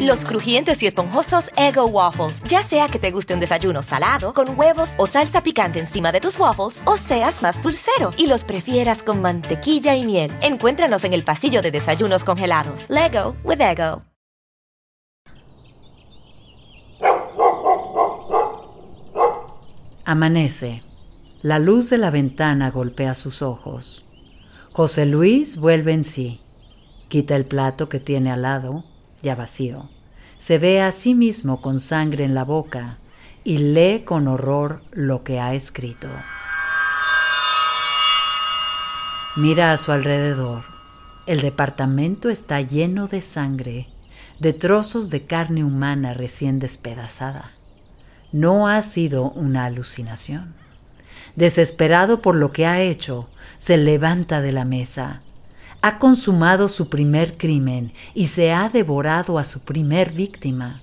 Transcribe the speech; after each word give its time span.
Los 0.00 0.24
crujientes 0.24 0.82
y 0.82 0.86
esponjosos 0.86 1.50
Ego 1.56 1.86
Waffles. 1.86 2.42
Ya 2.44 2.62
sea 2.62 2.88
que 2.88 2.98
te 2.98 3.10
guste 3.10 3.34
un 3.34 3.40
desayuno 3.40 3.82
salado, 3.82 4.34
con 4.34 4.58
huevos 4.58 4.94
o 4.98 5.06
salsa 5.06 5.42
picante 5.42 5.78
encima 5.78 6.12
de 6.12 6.20
tus 6.20 6.38
waffles, 6.38 6.80
o 6.84 6.96
seas 6.96 7.42
más 7.42 7.62
dulcero 7.62 8.10
y 8.16 8.26
los 8.26 8.44
prefieras 8.44 9.02
con 9.02 9.22
mantequilla 9.22 9.94
y 9.94 10.04
miel. 10.04 10.32
Encuéntranos 10.42 11.04
en 11.04 11.12
el 11.12 11.24
pasillo 11.24 11.62
de 11.62 11.70
desayunos 11.70 12.24
congelados. 12.24 12.86
Lego 12.88 13.36
with 13.44 13.60
Ego. 13.60 14.02
Amanece. 20.04 20.82
La 21.42 21.58
luz 21.58 21.88
de 21.88 21.98
la 21.98 22.10
ventana 22.10 22.70
golpea 22.70 23.14
sus 23.14 23.42
ojos. 23.42 24.04
José 24.72 25.06
Luis 25.06 25.56
vuelve 25.56 25.92
en 25.92 26.04
sí. 26.04 26.40
Quita 27.08 27.36
el 27.36 27.46
plato 27.46 27.88
que 27.88 28.00
tiene 28.00 28.30
al 28.30 28.42
lado, 28.42 28.84
ya 29.22 29.34
vacío. 29.34 29.88
Se 30.36 30.58
ve 30.58 30.80
a 30.80 30.92
sí 30.92 31.14
mismo 31.14 31.60
con 31.60 31.80
sangre 31.80 32.24
en 32.24 32.34
la 32.34 32.44
boca 32.44 32.98
y 33.44 33.58
lee 33.58 34.04
con 34.04 34.28
horror 34.28 34.82
lo 34.92 35.22
que 35.24 35.40
ha 35.40 35.54
escrito. 35.54 36.08
Mira 39.36 39.72
a 39.72 39.76
su 39.76 39.92
alrededor. 39.92 40.64
El 41.26 41.40
departamento 41.40 42.28
está 42.28 42.60
lleno 42.60 43.06
de 43.06 43.20
sangre, 43.20 43.88
de 44.40 44.52
trozos 44.52 45.10
de 45.10 45.26
carne 45.26 45.62
humana 45.62 46.14
recién 46.14 46.58
despedazada. 46.58 47.52
No 48.32 48.66
ha 48.66 48.82
sido 48.82 49.30
una 49.30 49.66
alucinación. 49.66 50.54
Desesperado 51.36 52.22
por 52.22 52.34
lo 52.34 52.52
que 52.52 52.66
ha 52.66 52.80
hecho, 52.80 53.28
se 53.58 53.76
levanta 53.76 54.40
de 54.40 54.52
la 54.52 54.64
mesa. 54.64 55.22
Ha 55.82 55.98
consumado 55.98 56.68
su 56.68 56.90
primer 56.90 57.38
crimen 57.38 57.94
y 58.12 58.26
se 58.26 58.52
ha 58.52 58.68
devorado 58.68 59.38
a 59.38 59.46
su 59.46 59.60
primer 59.60 60.12
víctima. 60.12 60.82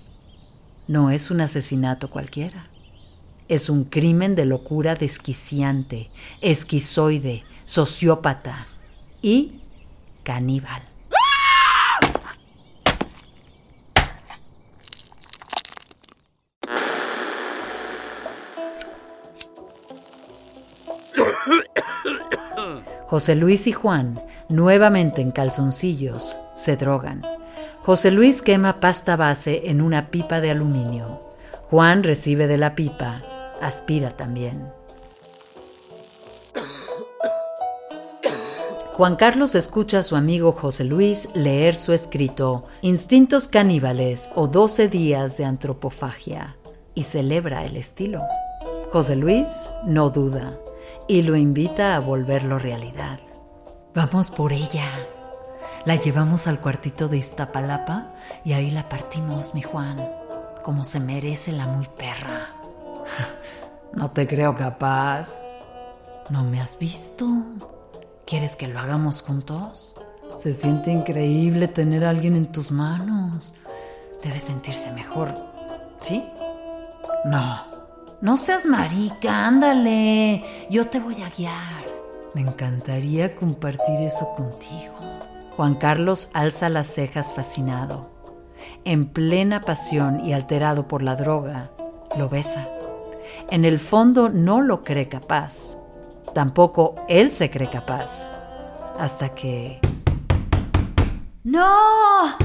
No 0.88 1.12
es 1.12 1.30
un 1.30 1.40
asesinato 1.42 2.10
cualquiera. 2.10 2.64
Es 3.48 3.70
un 3.70 3.84
crimen 3.84 4.34
de 4.34 4.46
locura 4.46 4.96
desquiciante, 4.96 6.10
esquizoide, 6.42 7.44
sociópata 7.66 8.66
y 9.22 9.62
caníbal. 10.24 10.82
José 23.08 23.36
Luis 23.36 23.68
y 23.68 23.72
Juan, 23.74 24.20
nuevamente 24.50 25.22
en 25.22 25.32
calzoncillos, 25.32 26.38
se 26.54 26.78
drogan. 26.78 27.24
José 27.82 28.12
Luis 28.12 28.42
quema 28.42 28.80
pasta 28.80 29.16
base 29.16 29.70
en 29.70 29.82
una 29.82 30.10
pipa 30.12 30.42
de 30.42 30.52
aluminio. 30.52 31.22
Juan 31.70 32.04
recibe 32.04 32.48
de 32.48 32.58
la 32.58 32.76
pipa, 32.76 33.24
aspira 33.62 34.12
también. 34.12 34.72
Juan 38.98 39.16
Carlos 39.16 39.54
escucha 39.54 40.00
a 40.00 40.04
su 40.04 40.16
amigo 40.16 40.54
José 40.54 40.84
Luis 40.84 41.30
leer 41.36 41.76
su 41.76 41.94
escrito 41.94 42.66
Instintos 42.82 43.48
caníbales 43.48 44.32
o 44.34 44.48
12 44.48 44.88
días 44.88 45.38
de 45.38 45.46
antropofagia 45.46 46.58
y 46.96 47.04
celebra 47.04 47.64
el 47.64 47.78
estilo. 47.78 48.24
José 48.92 49.16
Luis 49.16 49.70
no 49.86 50.10
duda 50.10 50.58
y 51.08 51.22
lo 51.22 51.36
invita 51.36 51.96
a 51.96 52.00
volverlo 52.00 52.58
realidad. 52.58 53.20
Vamos 53.98 54.30
por 54.30 54.54
ella. 54.54 54.86
La 55.86 55.96
llevamos 55.96 56.46
al 56.46 56.62
cuartito 56.62 57.08
de 57.08 57.18
Iztapalapa 57.18 58.14
y 58.46 58.54
ahí 58.54 58.70
la 58.70 58.88
partimos, 58.88 59.56
mi 59.56 59.64
Juan, 59.64 60.08
como 60.62 60.86
se 60.86 61.00
merece 61.00 61.52
la 61.52 61.66
muy 61.66 61.88
perra. 61.88 62.54
No 63.94 64.12
te 64.12 64.28
creo 64.28 64.54
capaz. 64.54 65.42
¿No 66.30 66.44
me 66.44 66.62
has 66.62 66.78
visto? 66.78 67.26
¿Quieres 68.28 68.56
que 68.56 68.68
lo 68.68 68.78
hagamos 68.78 69.24
juntos? 69.24 69.96
Se 70.36 70.54
siente 70.54 70.92
increíble 70.92 71.68
tener 71.68 72.06
a 72.06 72.12
alguien 72.12 72.36
en 72.36 72.52
tus 72.52 72.70
manos. 72.70 73.56
Debe 74.22 74.38
sentirse 74.38 74.92
mejor. 74.92 75.34
¿Sí? 76.00 76.24
No. 77.26 77.64
No 78.22 78.38
seas 78.38 78.68
marica, 78.68 79.48
ándale. 79.48 80.68
Yo 80.70 80.86
te 80.86 81.00
voy 81.00 81.24
a 81.24 81.30
guiar. 81.30 81.77
Me 82.38 82.44
encantaría 82.44 83.34
compartir 83.34 84.00
eso 84.02 84.36
contigo. 84.36 84.94
Juan 85.56 85.74
Carlos 85.74 86.30
alza 86.36 86.70
las 86.70 86.86
cejas 86.86 87.34
fascinado. 87.34 88.12
En 88.86 89.08
plena 89.08 89.62
pasión 89.62 90.24
y 90.24 90.34
alterado 90.34 90.88
por 90.88 91.02
la 91.02 91.16
droga, 91.16 91.72
lo 92.16 92.30
besa. 92.30 92.70
En 93.50 93.66
el 93.66 93.80
fondo 93.80 94.30
no 94.30 94.62
lo 94.62 94.84
cree 94.84 95.08
capaz. 95.08 95.80
Tampoco 96.36 96.94
él 97.10 97.32
se 97.32 97.50
cree 97.50 97.72
capaz. 97.72 98.28
Hasta 99.00 99.30
que... 99.30 99.80
¡No! 101.44 102.38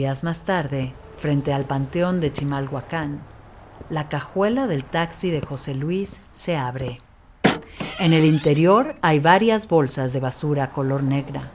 Días 0.00 0.24
más 0.24 0.46
tarde, 0.46 0.94
frente 1.18 1.52
al 1.52 1.66
panteón 1.66 2.20
de 2.20 2.32
Chimalhuacán, 2.32 3.20
la 3.90 4.08
cajuela 4.08 4.66
del 4.66 4.82
taxi 4.82 5.30
de 5.30 5.42
José 5.42 5.74
Luis 5.74 6.22
se 6.32 6.56
abre. 6.56 7.00
En 7.98 8.14
el 8.14 8.24
interior 8.24 8.94
hay 9.02 9.20
varias 9.20 9.68
bolsas 9.68 10.14
de 10.14 10.20
basura 10.20 10.72
color 10.72 11.02
negra. 11.02 11.50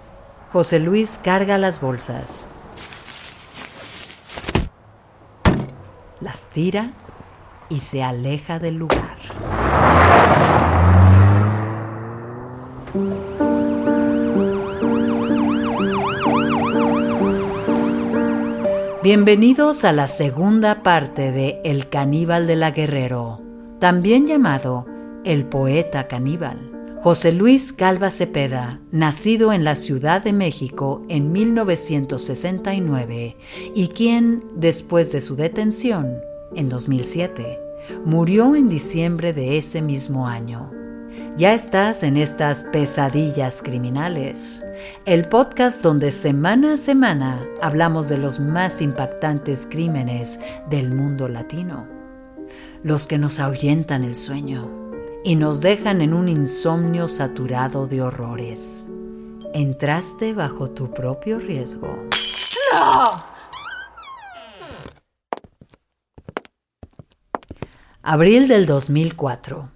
José 0.51 0.79
Luis 0.79 1.19
carga 1.23 1.57
las 1.57 1.81
bolsas. 1.81 2.47
Las 6.21 6.49
tira 6.49 6.91
y 7.69 7.79
se 7.79 8.03
aleja 8.03 8.59
del 8.59 8.75
lugar. 8.75 9.17
Bienvenidos 19.05 19.85
a 19.85 19.91
la 19.91 20.07
segunda 20.07 20.81
parte 20.81 21.31
de 21.31 21.61
El 21.63 21.89
caníbal 21.89 22.47
de 22.47 22.55
la 22.55 22.71
Guerrero, 22.71 23.39
también 23.79 24.25
llamado 24.25 24.87
El 25.23 25.45
poeta 25.45 26.07
caníbal. 26.07 26.97
José 27.01 27.31
Luis 27.31 27.71
Calva 27.71 28.09
Cepeda, 28.09 28.81
nacido 28.91 29.53
en 29.53 29.63
la 29.63 29.75
Ciudad 29.75 30.23
de 30.23 30.33
México 30.33 31.03
en 31.07 31.31
1969 31.31 33.37
y 33.75 33.89
quien, 33.89 34.43
después 34.55 35.11
de 35.11 35.21
su 35.21 35.35
detención, 35.35 36.15
en 36.55 36.67
2007, 36.67 37.59
murió 38.05 38.55
en 38.55 38.67
diciembre 38.67 39.33
de 39.33 39.59
ese 39.59 39.83
mismo 39.83 40.27
año. 40.27 40.71
Ya 41.37 41.53
estás 41.53 42.03
en 42.03 42.15
estas 42.15 42.63
pesadillas 42.63 43.61
criminales, 43.61 44.63
el 45.03 45.27
podcast 45.27 45.83
donde 45.83 46.11
semana 46.11 46.75
a 46.75 46.77
semana 46.77 47.45
hablamos 47.61 48.07
de 48.07 48.17
los 48.17 48.39
más 48.39 48.81
impactantes 48.81 49.67
crímenes 49.69 50.39
del 50.69 50.93
mundo 50.93 51.27
latino, 51.27 51.89
los 52.83 53.05
que 53.05 53.17
nos 53.17 53.41
ahuyentan 53.41 54.05
el 54.05 54.15
sueño 54.15 54.93
y 55.25 55.35
nos 55.35 55.59
dejan 55.59 56.01
en 56.01 56.13
un 56.13 56.29
insomnio 56.29 57.09
saturado 57.09 57.85
de 57.85 58.01
horrores. 58.01 58.89
Entraste 59.53 60.33
bajo 60.33 60.71
tu 60.71 60.93
propio 60.93 61.39
riesgo. 61.39 61.99
Abril 68.01 68.47
del 68.47 68.65
2004. 68.65 69.74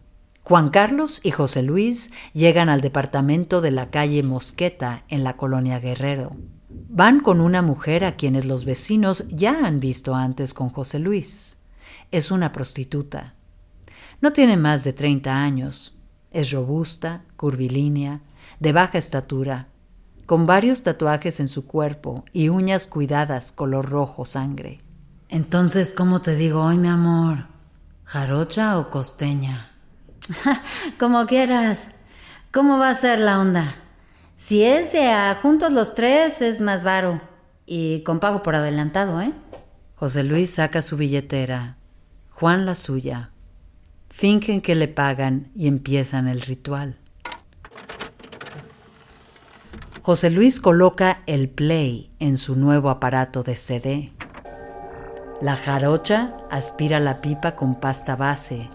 Juan 0.49 0.69
Carlos 0.69 1.21
y 1.21 1.29
José 1.29 1.61
Luis 1.61 2.09
llegan 2.33 2.69
al 2.69 2.81
departamento 2.81 3.61
de 3.61 3.69
la 3.69 3.91
calle 3.91 4.23
Mosqueta 4.23 5.03
en 5.07 5.23
la 5.23 5.37
colonia 5.37 5.79
Guerrero. 5.79 6.31
Van 6.69 7.19
con 7.19 7.39
una 7.39 7.61
mujer 7.61 8.03
a 8.03 8.15
quienes 8.15 8.45
los 8.45 8.65
vecinos 8.65 9.27
ya 9.29 9.63
han 9.63 9.79
visto 9.79 10.15
antes 10.15 10.55
con 10.55 10.69
José 10.69 10.97
Luis. 10.97 11.57
Es 12.09 12.31
una 12.31 12.51
prostituta. 12.51 13.35
No 14.21 14.33
tiene 14.33 14.57
más 14.57 14.83
de 14.83 14.91
30 14.91 15.39
años. 15.39 16.01
Es 16.31 16.49
robusta, 16.49 17.25
curvilínea, 17.35 18.21
de 18.59 18.71
baja 18.71 18.97
estatura, 18.97 19.67
con 20.25 20.47
varios 20.47 20.81
tatuajes 20.81 21.39
en 21.39 21.47
su 21.47 21.67
cuerpo 21.67 22.25
y 22.33 22.49
uñas 22.49 22.87
cuidadas 22.87 23.51
color 23.51 23.87
rojo 23.87 24.25
sangre. 24.25 24.81
Entonces, 25.27 25.93
¿cómo 25.93 26.21
te 26.21 26.35
digo 26.35 26.63
hoy, 26.63 26.79
mi 26.79 26.87
amor? 26.87 27.49
¿Jarocha 28.03 28.79
o 28.79 28.89
costeña? 28.89 29.75
Como 30.99 31.25
quieras. 31.25 31.89
¿Cómo 32.51 32.77
va 32.77 32.89
a 32.89 32.95
ser 32.95 33.19
la 33.19 33.39
onda? 33.39 33.75
Si 34.35 34.63
es 34.63 34.91
de 34.91 35.09
a 35.09 35.35
juntos 35.41 35.71
los 35.71 35.93
tres, 35.93 36.41
es 36.41 36.61
más 36.61 36.83
varo. 36.83 37.21
Y 37.65 38.01
con 38.03 38.19
pago 38.19 38.41
por 38.41 38.55
adelantado, 38.55 39.21
¿eh? 39.21 39.33
José 39.95 40.23
Luis 40.23 40.55
saca 40.55 40.81
su 40.81 40.97
billetera, 40.97 41.77
Juan 42.29 42.65
la 42.65 42.75
suya. 42.75 43.31
Fingen 44.09 44.61
que 44.61 44.75
le 44.75 44.87
pagan 44.87 45.51
y 45.55 45.67
empiezan 45.67 46.27
el 46.27 46.41
ritual. 46.41 46.95
José 50.01 50.31
Luis 50.31 50.59
coloca 50.59 51.21
el 51.27 51.49
play 51.49 52.09
en 52.19 52.37
su 52.37 52.55
nuevo 52.55 52.89
aparato 52.89 53.43
de 53.43 53.55
CD. 53.55 54.13
La 55.41 55.55
jarocha 55.55 56.33
aspira 56.49 56.99
la 56.99 57.21
pipa 57.21 57.55
con 57.55 57.75
pasta 57.75 58.15
base 58.15 58.69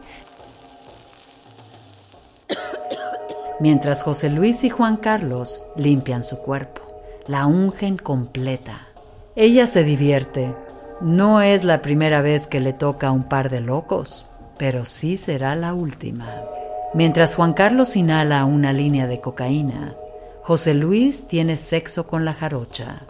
mientras 3.61 4.03
José 4.03 4.31
Luis 4.31 4.65
y 4.65 4.71
Juan 4.71 4.97
Carlos 4.97 5.63
limpian 5.77 6.23
su 6.23 6.39
cuerpo, 6.39 6.83
la 7.27 7.47
ungen 7.47 7.97
completa. 7.97 8.89
Ella 9.37 9.67
se 9.67 9.85
divierte. 9.85 10.55
No 11.01 11.41
es 11.41 11.65
la 11.65 11.83
primera 11.83 12.21
vez 12.21 12.47
que 12.47 12.61
le 12.61 12.73
toca 12.73 13.09
a 13.09 13.13
un 13.13 13.25
par 13.25 13.51
de 13.51 13.61
locos, 13.61 14.27
pero 14.59 14.85
sí 14.85 15.17
será 15.17 15.57
la 15.57 15.75
última. 15.75 16.43
Mientras 16.95 17.35
Juan 17.35 17.53
Carlos 17.53 17.97
inhala 17.97 18.45
una 18.45 18.73
línea 18.73 19.07
de 19.07 19.21
cocaína, 19.21 19.95
José 20.43 20.75
Luis 20.75 21.27
tiene 21.27 21.57
sexo 21.57 22.07
con 22.07 22.25
la 22.25 22.33
jarocha. 22.33 23.03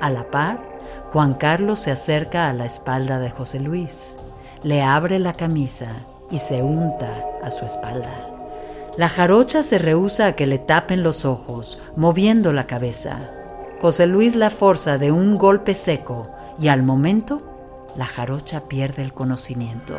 A 0.00 0.10
la 0.10 0.30
par, 0.30 0.58
Juan 1.12 1.34
Carlos 1.34 1.80
se 1.80 1.90
acerca 1.90 2.48
a 2.48 2.52
la 2.54 2.64
espalda 2.64 3.18
de 3.18 3.30
José 3.30 3.60
Luis, 3.60 4.16
le 4.62 4.82
abre 4.82 5.18
la 5.18 5.32
camisa 5.32 5.88
y 6.30 6.38
se 6.38 6.62
unta 6.62 7.24
a 7.42 7.50
su 7.50 7.64
espalda. 7.64 8.29
La 9.00 9.08
jarocha 9.08 9.62
se 9.62 9.78
rehúsa 9.78 10.26
a 10.26 10.32
que 10.34 10.46
le 10.46 10.58
tapen 10.58 11.02
los 11.02 11.24
ojos, 11.24 11.80
moviendo 11.96 12.52
la 12.52 12.66
cabeza. 12.66 13.30
José 13.80 14.06
Luis 14.06 14.36
la 14.36 14.50
forza 14.50 14.98
de 14.98 15.10
un 15.10 15.38
golpe 15.38 15.72
seco 15.72 16.30
y 16.60 16.68
al 16.68 16.82
momento 16.82 17.40
la 17.96 18.04
jarocha 18.04 18.68
pierde 18.68 19.00
el 19.00 19.14
conocimiento. 19.14 19.98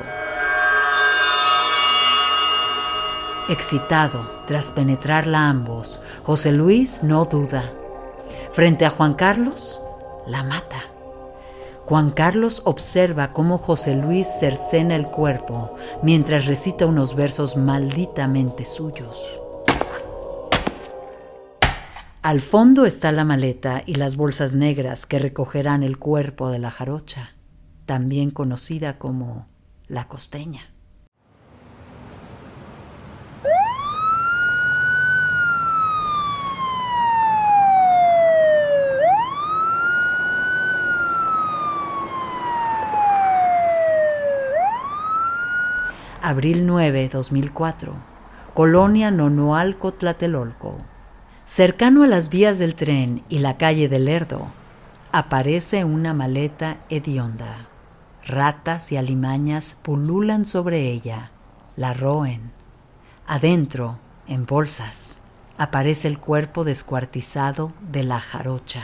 Excitado, 3.49 4.43
tras 4.45 4.69
penetrarla 4.69 5.49
ambos, 5.49 6.03
José 6.23 6.51
Luis 6.51 7.01
no 7.01 7.25
duda. 7.25 7.63
Frente 8.51 8.85
a 8.85 8.91
Juan 8.91 9.15
Carlos, 9.15 9.81
la 10.27 10.43
mata. 10.43 10.90
Juan 11.91 12.09
Carlos 12.09 12.61
observa 12.63 13.33
cómo 13.33 13.57
José 13.57 13.97
Luis 13.97 14.25
cercena 14.25 14.95
el 14.95 15.07
cuerpo 15.07 15.75
mientras 16.01 16.45
recita 16.45 16.85
unos 16.85 17.17
versos 17.17 17.57
malditamente 17.57 18.63
suyos. 18.63 19.41
Al 22.21 22.39
fondo 22.39 22.85
está 22.85 23.11
la 23.11 23.25
maleta 23.25 23.83
y 23.85 23.95
las 23.95 24.15
bolsas 24.15 24.55
negras 24.55 25.05
que 25.05 25.19
recogerán 25.19 25.83
el 25.83 25.99
cuerpo 25.99 26.49
de 26.49 26.59
la 26.59 26.71
jarocha, 26.71 27.31
también 27.85 28.29
conocida 28.29 28.97
como 28.97 29.49
la 29.89 30.07
costeña. 30.07 30.70
Abril 46.31 46.65
9, 46.65 47.09
2004. 47.11 47.93
Colonia 48.53 49.11
Nonoalco, 49.11 49.91
Tlatelolco. 49.91 50.77
Cercano 51.43 52.03
a 52.03 52.07
las 52.07 52.29
vías 52.29 52.57
del 52.57 52.75
tren 52.75 53.21
y 53.27 53.39
la 53.39 53.57
calle 53.57 53.89
del 53.89 54.05
Lerdo, 54.05 54.47
aparece 55.11 55.83
una 55.83 56.13
maleta 56.13 56.77
hedionda. 56.87 57.67
Ratas 58.25 58.93
y 58.93 58.95
alimañas 58.95 59.75
pululan 59.81 60.45
sobre 60.45 60.89
ella, 60.89 61.31
la 61.75 61.93
roen. 61.93 62.53
Adentro, 63.27 63.99
en 64.25 64.45
bolsas, 64.45 65.19
aparece 65.57 66.07
el 66.07 66.17
cuerpo 66.17 66.63
descuartizado 66.63 67.73
de 67.91 68.05
la 68.05 68.21
jarocha. 68.21 68.83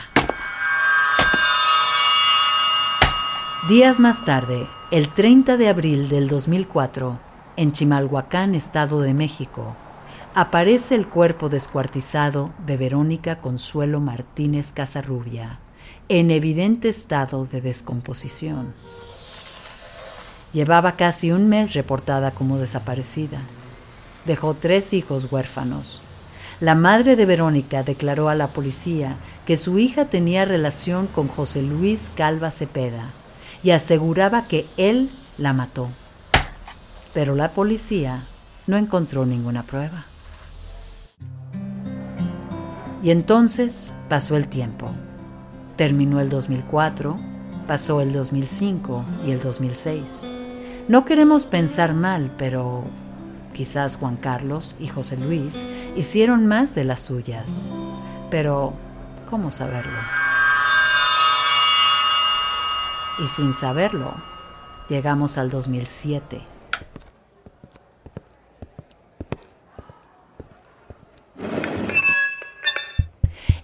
Días 3.70 4.02
más 4.02 4.26
tarde, 4.26 4.68
el 4.92 5.08
30 5.14 5.56
de 5.56 5.70
abril 5.70 6.10
del 6.10 6.28
2004, 6.28 7.27
en 7.58 7.72
Chimalhuacán, 7.72 8.54
Estado 8.54 9.02
de 9.02 9.16
México, 9.16 9.76
aparece 10.36 10.94
el 10.94 11.08
cuerpo 11.08 11.50
descuartizado 11.50 12.52
de 12.68 12.78
Verónica 12.78 13.42
Consuelo 13.42 14.00
Martínez 14.00 14.72
Casarrubia, 14.72 15.60
en 16.08 16.30
evidente 16.30 16.88
estado 16.88 17.46
de 17.46 17.62
descomposición. 17.62 18.74
Llevaba 20.54 20.92
casi 20.94 21.32
un 21.32 21.50
mes 21.50 21.74
reportada 21.74 22.30
como 22.30 22.60
desaparecida. 22.60 23.40
Dejó 24.26 24.54
tres 24.54 24.94
hijos 24.94 25.32
huérfanos. 25.32 26.02
La 26.60 26.76
madre 26.76 27.16
de 27.16 27.26
Verónica 27.26 27.82
declaró 27.82 28.30
a 28.30 28.36
la 28.36 28.48
policía 28.48 29.16
que 29.48 29.58
su 29.58 29.80
hija 29.80 30.06
tenía 30.06 30.46
relación 30.46 31.08
con 31.08 31.28
José 31.28 31.64
Luis 31.64 32.12
Calva 32.16 32.52
Cepeda 32.52 33.10
y 33.64 33.72
aseguraba 33.72 34.44
que 34.44 34.68
él 34.78 35.10
la 35.38 35.54
mató 35.54 35.90
pero 37.18 37.34
la 37.34 37.50
policía 37.50 38.22
no 38.68 38.78
encontró 38.78 39.26
ninguna 39.26 39.64
prueba. 39.64 40.06
Y 43.02 43.10
entonces 43.10 43.92
pasó 44.08 44.38
el 44.38 44.48
tiempo. 44.48 44.92
Terminó 45.78 46.20
el 46.20 46.30
2004, 46.30 47.18
pasó 47.66 48.02
el 48.02 48.14
2005 48.14 49.04
y 49.26 49.32
el 49.32 49.40
2006. 49.40 50.32
No 50.90 51.06
queremos 51.06 51.48
pensar 51.48 51.96
mal, 51.96 52.36
pero 52.38 52.84
quizás 53.52 53.96
Juan 53.96 54.18
Carlos 54.18 54.76
y 54.80 54.88
José 54.88 55.18
Luis 55.18 55.68
hicieron 55.96 56.46
más 56.46 56.76
de 56.76 56.84
las 56.84 57.02
suyas. 57.02 57.72
Pero, 58.30 58.74
¿cómo 59.28 59.50
saberlo? 59.50 59.98
Y 63.18 63.26
sin 63.26 63.54
saberlo, 63.54 64.14
llegamos 64.88 65.40
al 65.40 65.50
2007 65.50 66.57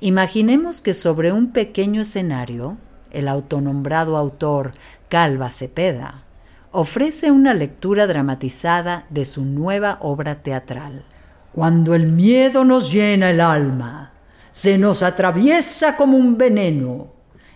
Imaginemos 0.03 0.81
que 0.81 0.93
sobre 0.93 1.31
un 1.31 1.53
pequeño 1.53 2.01
escenario, 2.01 2.75
el 3.11 3.29
autonombrado 3.29 4.17
autor 4.17 4.73
Calva 5.07 5.49
Cepeda 5.49 6.25
ofrece 6.73 7.31
una 7.31 7.53
lectura 7.53 8.05
dramatizada 8.05 9.05
de 9.09 9.23
su 9.23 9.45
nueva 9.45 9.99
obra 10.01 10.43
teatral. 10.43 11.05
Cuando 11.53 11.95
el 11.95 12.07
miedo 12.07 12.65
nos 12.65 12.91
llena 12.91 13.29
el 13.29 13.39
alma, 13.39 14.11
se 14.51 14.77
nos 14.77 15.03
atraviesa 15.03 15.95
como 15.95 16.17
un 16.17 16.37
veneno 16.37 17.07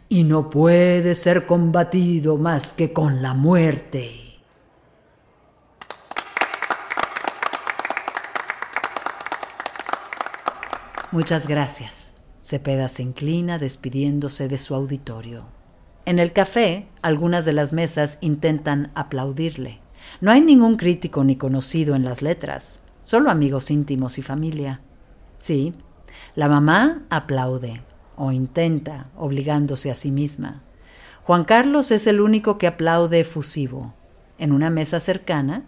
y 0.07 0.23
no 0.23 0.49
puede 0.49 1.15
ser 1.15 1.45
combatido 1.45 2.37
más 2.37 2.71
que 2.71 2.93
con 2.93 3.21
la 3.21 3.33
muerte. 3.33 4.39
Muchas 11.11 11.45
gracias. 11.45 12.16
Cepeda 12.47 12.87
se 12.87 13.03
inclina 13.03 13.57
despidiéndose 13.57 14.47
de 14.47 14.57
su 14.57 14.73
auditorio. 14.73 15.43
En 16.05 16.17
el 16.17 16.31
café, 16.31 16.87
algunas 17.01 17.43
de 17.43 17.51
las 17.51 17.73
mesas 17.73 18.19
intentan 18.21 18.89
aplaudirle. 18.95 19.81
No 20.21 20.31
hay 20.31 20.39
ningún 20.39 20.77
crítico 20.77 21.25
ni 21.25 21.35
conocido 21.35 21.93
en 21.93 22.05
las 22.05 22.21
letras, 22.21 22.83
solo 23.03 23.31
amigos 23.31 23.69
íntimos 23.69 24.17
y 24.17 24.21
familia. 24.21 24.79
Sí, 25.39 25.73
la 26.35 26.47
mamá 26.47 27.03
aplaude, 27.09 27.81
o 28.15 28.31
intenta, 28.31 29.09
obligándose 29.17 29.91
a 29.91 29.95
sí 29.95 30.09
misma. 30.09 30.63
Juan 31.23 31.43
Carlos 31.43 31.91
es 31.91 32.07
el 32.07 32.21
único 32.21 32.57
que 32.57 32.67
aplaude 32.67 33.19
efusivo. 33.19 33.93
En 34.37 34.53
una 34.53 34.69
mesa 34.69 35.01
cercana, 35.01 35.65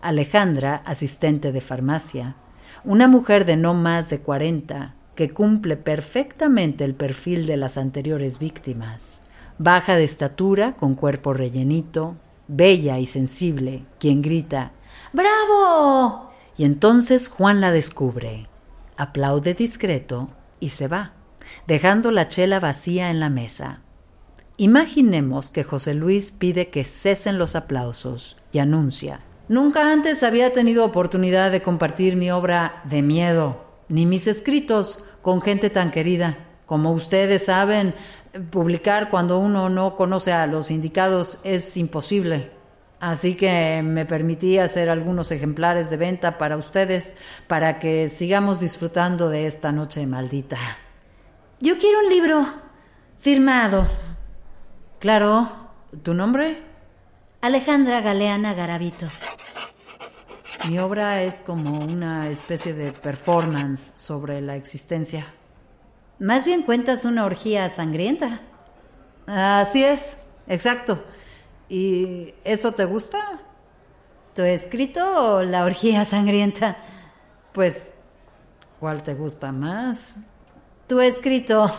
Alejandra, 0.00 0.76
asistente 0.86 1.52
de 1.52 1.60
farmacia, 1.60 2.36
una 2.84 3.06
mujer 3.06 3.44
de 3.44 3.58
no 3.58 3.74
más 3.74 4.08
de 4.08 4.20
40, 4.20 4.94
que 5.14 5.30
cumple 5.30 5.76
perfectamente 5.76 6.84
el 6.84 6.94
perfil 6.94 7.46
de 7.46 7.56
las 7.56 7.76
anteriores 7.78 8.38
víctimas, 8.38 9.22
baja 9.58 9.96
de 9.96 10.04
estatura, 10.04 10.74
con 10.74 10.94
cuerpo 10.94 11.34
rellenito, 11.34 12.16
bella 12.48 12.98
y 12.98 13.06
sensible, 13.06 13.84
quien 13.98 14.20
grita 14.20 14.72
¡Bravo! 15.12 16.30
Y 16.56 16.64
entonces 16.64 17.28
Juan 17.28 17.60
la 17.60 17.70
descubre, 17.70 18.48
aplaude 18.96 19.54
discreto 19.54 20.30
y 20.60 20.70
se 20.70 20.88
va, 20.88 21.12
dejando 21.66 22.10
la 22.10 22.28
chela 22.28 22.60
vacía 22.60 23.10
en 23.10 23.20
la 23.20 23.30
mesa. 23.30 23.80
Imaginemos 24.56 25.50
que 25.50 25.64
José 25.64 25.94
Luis 25.94 26.30
pide 26.30 26.68
que 26.68 26.84
cesen 26.84 27.38
los 27.38 27.56
aplausos 27.56 28.36
y 28.52 28.58
anuncia. 28.58 29.20
Nunca 29.48 29.92
antes 29.92 30.22
había 30.22 30.52
tenido 30.52 30.84
oportunidad 30.84 31.50
de 31.50 31.62
compartir 31.62 32.16
mi 32.16 32.30
obra 32.30 32.82
de 32.84 33.02
miedo, 33.02 33.71
ni 33.88 34.06
mis 34.06 34.26
escritos 34.26 35.04
con 35.22 35.40
gente 35.40 35.70
tan 35.70 35.90
querida. 35.90 36.38
Como 36.66 36.92
ustedes 36.92 37.46
saben, 37.46 37.94
publicar 38.50 39.10
cuando 39.10 39.38
uno 39.38 39.68
no 39.68 39.96
conoce 39.96 40.32
a 40.32 40.46
los 40.46 40.70
indicados 40.70 41.40
es 41.44 41.76
imposible. 41.76 42.50
Así 43.00 43.34
que 43.34 43.82
me 43.82 44.06
permití 44.06 44.58
hacer 44.58 44.88
algunos 44.88 45.32
ejemplares 45.32 45.90
de 45.90 45.96
venta 45.96 46.38
para 46.38 46.56
ustedes 46.56 47.16
para 47.48 47.80
que 47.80 48.08
sigamos 48.08 48.60
disfrutando 48.60 49.28
de 49.28 49.46
esta 49.46 49.72
noche 49.72 50.06
maldita. 50.06 50.56
Yo 51.60 51.78
quiero 51.78 51.98
un 51.98 52.08
libro 52.08 52.46
firmado. 53.18 53.88
Claro, 55.00 55.50
¿tu 56.04 56.14
nombre? 56.14 56.62
Alejandra 57.40 58.00
Galeana 58.00 58.54
Garavito. 58.54 59.08
Mi 60.68 60.78
obra 60.78 61.22
es 61.22 61.40
como 61.40 61.80
una 61.80 62.28
especie 62.28 62.72
de 62.72 62.92
performance 62.92 63.94
sobre 63.96 64.40
la 64.40 64.54
existencia. 64.54 65.26
Más 66.20 66.44
bien 66.44 66.62
cuentas 66.62 67.04
una 67.04 67.24
orgía 67.24 67.68
sangrienta. 67.68 68.42
Así 69.26 69.82
es, 69.82 70.18
exacto. 70.46 71.02
¿Y 71.68 72.34
eso 72.44 72.72
te 72.72 72.84
gusta? 72.84 73.40
¿Tu 74.34 74.42
escrito 74.42 75.34
o 75.34 75.42
la 75.42 75.64
orgía 75.64 76.04
sangrienta? 76.04 76.76
Pues, 77.52 77.92
¿cuál 78.78 79.02
te 79.02 79.14
gusta 79.14 79.50
más? 79.50 80.18
Tu 80.86 81.00
escrito. 81.00 81.72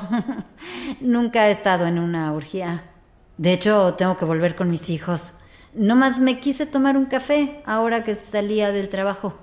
Nunca 1.00 1.48
he 1.48 1.52
estado 1.52 1.86
en 1.86 2.00
una 2.00 2.34
orgía. 2.34 2.92
De 3.38 3.54
hecho, 3.54 3.94
tengo 3.94 4.18
que 4.18 4.26
volver 4.26 4.58
con 4.58 4.70
mis 4.70 4.90
hijos. 4.90 5.36
No 5.76 5.96
más 5.96 6.20
me 6.20 6.40
quise 6.40 6.68
tomar 6.68 6.98
un 6.98 7.06
café 7.06 7.64
ahora 7.66 8.04
que 8.04 8.14
salía 8.14 8.72
del 8.72 8.90
trabajo. 8.90 9.34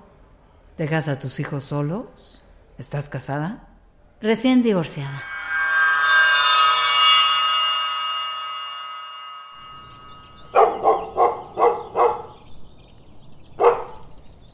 ¿Dejas 0.79 1.09
a 1.09 1.19
tus 1.19 1.41
hijos 1.41 1.65
solos? 1.65 2.41
¿Estás 2.79 3.09
casada? 3.09 3.69
Recién 4.21 4.63
divorciada. 4.63 5.25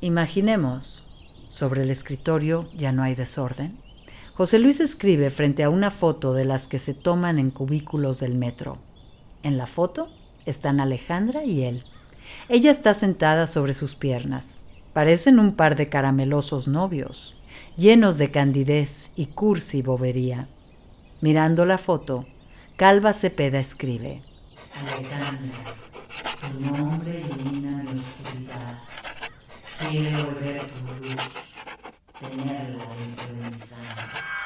Imaginemos, 0.01 1.05
sobre 1.51 1.83
el 1.83 1.91
escritorio 1.91 2.71
ya 2.75 2.93
no 2.93 3.03
hay 3.03 3.15
desorden. 3.15 3.79
José 4.35 4.61
Luis 4.61 4.81
escribe 4.81 5.29
frente 5.29 5.63
a 5.63 5.69
una 5.69 5.91
foto 5.91 6.33
de 6.33 6.47
las 6.47 6.69
que 6.69 6.79
se 6.79 6.95
toman 6.95 7.39
en 7.39 7.51
cubículos 7.51 8.21
del 8.21 8.35
metro. 8.35 8.79
En 9.43 9.59
la 9.59 9.67
foto 9.67 10.09
están 10.47 10.81
Alejandra 10.81 11.45
y 11.45 11.65
él. 11.65 11.85
Ella 12.49 12.71
está 12.71 12.95
sentada 12.95 13.47
sobre 13.47 13.75
sus 13.75 13.95
piernas. 13.95 14.61
Parecen 14.93 15.39
un 15.39 15.53
par 15.53 15.77
de 15.77 15.89
caramelosos 15.89 16.69
novios, 16.69 17.37
llenos 17.77 18.17
de 18.17 18.31
candidez 18.31 19.13
y 19.15 19.27
cursi 19.27 19.83
bobería. 19.83 20.49
Mirando 21.21 21.65
la 21.65 21.79
foto, 21.79 22.27
Calva 22.77 23.13
Cepeda 23.13 23.59
escribe: 23.59 24.23
Alejandra, 24.75 25.59
tu 26.41 26.61
nombre 26.61 27.21
ilumina 27.21 27.83
mi 27.83 27.99
oscuridad. 28.01 28.79
Quiero 29.91 30.35
ver 30.41 30.63
tu 30.63 31.05
luz, 31.05 31.17
tenerla 32.21 32.85
dentro 32.99 33.27
de 33.35 33.51
mi 33.51 33.55
sangre. 33.55 34.46